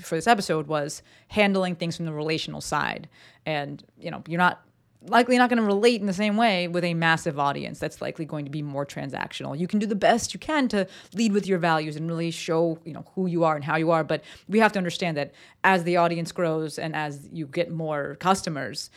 for 0.00 0.14
this 0.14 0.26
episode 0.26 0.66
was 0.66 1.02
handling 1.28 1.76
things 1.76 1.96
from 1.96 2.06
the 2.06 2.12
relational 2.12 2.60
side. 2.60 3.08
And, 3.46 3.82
you 3.98 4.10
know, 4.10 4.22
you're 4.26 4.38
not 4.38 4.64
likely 5.08 5.36
not 5.36 5.50
going 5.50 5.58
to 5.58 5.66
relate 5.66 6.00
in 6.00 6.06
the 6.06 6.12
same 6.12 6.36
way 6.36 6.66
with 6.66 6.84
a 6.84 6.94
massive 6.94 7.38
audience 7.38 7.78
that's 7.78 8.00
likely 8.00 8.24
going 8.24 8.44
to 8.44 8.50
be 8.50 8.62
more 8.62 8.86
transactional. 8.86 9.58
You 9.58 9.66
can 9.66 9.78
do 9.78 9.86
the 9.86 9.94
best 9.94 10.32
you 10.32 10.40
can 10.40 10.68
to 10.68 10.86
lead 11.12 11.32
with 11.32 11.46
your 11.46 11.58
values 11.58 11.96
and 11.96 12.08
really 12.08 12.30
show, 12.30 12.78
you 12.84 12.92
know, 12.92 13.04
who 13.14 13.26
you 13.26 13.44
are 13.44 13.54
and 13.54 13.64
how 13.64 13.76
you 13.76 13.90
are, 13.90 14.04
but 14.04 14.22
we 14.48 14.58
have 14.60 14.72
to 14.72 14.78
understand 14.78 15.16
that 15.16 15.32
as 15.62 15.84
the 15.84 15.96
audience 15.96 16.32
grows 16.32 16.78
and 16.78 16.94
as 16.94 17.28
you 17.32 17.46
get 17.46 17.70
more 17.70 18.16
customers, 18.18 18.90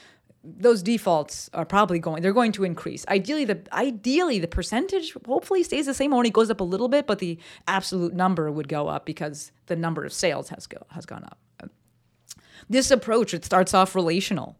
those 0.43 0.81
defaults 0.81 1.49
are 1.53 1.65
probably 1.65 1.99
going 1.99 2.21
they're 2.21 2.33
going 2.33 2.51
to 2.53 2.63
increase. 2.63 3.05
Ideally 3.07 3.45
the 3.45 3.61
ideally 3.73 4.39
the 4.39 4.47
percentage 4.47 5.13
hopefully 5.25 5.63
stays 5.63 5.85
the 5.85 5.93
same. 5.93 6.13
Only 6.13 6.29
goes 6.29 6.49
up 6.49 6.59
a 6.59 6.63
little 6.63 6.87
bit 6.87 7.07
but 7.07 7.19
the 7.19 7.37
absolute 7.67 8.13
number 8.13 8.51
would 8.51 8.67
go 8.67 8.87
up 8.87 9.05
because 9.05 9.51
the 9.65 9.75
number 9.75 10.05
of 10.05 10.13
sales 10.13 10.49
has 10.49 10.67
go, 10.67 10.85
has 10.91 11.05
gone 11.05 11.23
up. 11.23 11.37
This 12.69 12.91
approach 12.91 13.33
it 13.33 13.45
starts 13.45 13.73
off 13.73 13.95
relational 13.95 14.57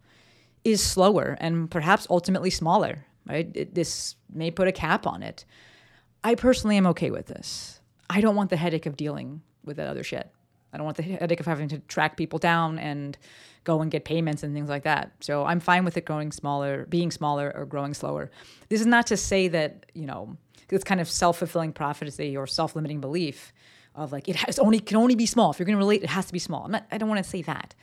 is 0.64 0.84
slower 0.84 1.38
and 1.40 1.70
perhaps 1.70 2.08
ultimately 2.10 2.50
smaller 2.50 3.06
right? 3.28 3.50
It, 3.54 3.76
this 3.76 4.16
may 4.34 4.52
put 4.52 4.68
a 4.68 4.72
cap 4.72 5.06
on 5.06 5.22
it. 5.22 5.46
I 6.24 6.36
personally 6.36 6.78
am 6.78 6.88
okay 6.88 7.12
with 7.12 7.28
this. 7.28 7.80
I 8.10 8.22
don't 8.22 8.36
want 8.36 8.50
the 8.50 8.58
headache 8.58 8.86
of 8.86 8.98
dealing 8.98 9.42
with 9.64 9.78
that 9.78 9.88
other 9.88 10.04
shit 10.04 10.32
I 10.74 10.78
don't 10.78 10.86
want 10.86 10.98
the 10.98 11.04
headache 11.04 11.40
of 11.40 11.46
having 11.46 11.70
to 11.70 11.80
track 11.80 12.18
people 12.18 12.40
down 12.40 12.78
and 12.80 13.18
go 13.64 13.82
and 13.82 13.90
get 13.92 14.06
payments 14.06 14.44
and 14.44 14.54
things 14.54 14.70
like 14.70 14.84
that. 14.84 15.12
So 15.22 15.46
I'm 15.46 15.60
fine 15.60 15.86
with 15.86 15.98
it 15.98 16.06
growing 16.06 16.32
smaller, 16.32 16.86
being 16.90 17.12
smaller 17.12 17.52
or 17.56 17.66
growing 17.66 17.94
slower. 17.94 18.30
This 18.70 18.82
is 18.82 18.88
not 18.88 19.08
to 19.08 19.18
say 19.18 19.48
that, 19.50 19.86
you 19.94 20.06
know, 20.06 20.38
it's 20.70 20.84
kind 20.84 21.00
of 21.00 21.10
self-fulfilling 21.10 21.74
prophecy 21.74 22.36
or 22.36 22.48
self-limiting 22.48 23.00
belief 23.00 23.54
of 23.96 24.12
like 24.12 24.28
it 24.28 24.36
has 24.36 24.60
only 24.60 24.80
can 24.80 24.98
only 24.98 25.16
be 25.16 25.26
small. 25.26 25.52
If 25.52 25.60
you're 25.60 25.66
going 25.66 25.78
to 25.78 25.80
relate, 25.80 26.04
it 26.04 26.10
has 26.10 26.26
to 26.28 26.34
be 26.34 26.40
small. 26.40 26.68
Not, 26.68 26.86
I 26.92 26.98
don't 26.98 27.10
want 27.10 27.24
to 27.24 27.30
say 27.30 27.42
that, 27.44 27.74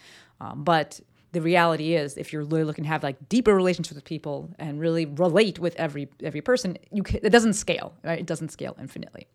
um, 0.41 0.63
but 0.63 1.01
the 1.33 1.41
reality 1.41 1.95
is, 1.95 2.17
if 2.17 2.33
you're 2.33 2.45
really 2.45 2.63
looking 2.63 2.85
to 2.85 2.89
have 2.91 3.03
like 3.03 3.29
deeper 3.29 3.53
relationships 3.55 3.97
with 3.97 4.05
people 4.05 4.51
and 4.59 4.79
really 4.79 5.07
relate 5.07 5.59
with 5.59 5.75
every 5.77 6.09
every 6.23 6.41
person, 6.41 6.79
you 6.93 7.03
can, 7.03 7.21
it 7.23 7.31
doesn't 7.31 7.55
scale. 7.55 7.93
Right? 8.05 8.21
It 8.21 8.27
doesn't 8.27 8.51
scale 8.51 8.77
infinitely. 8.79 9.27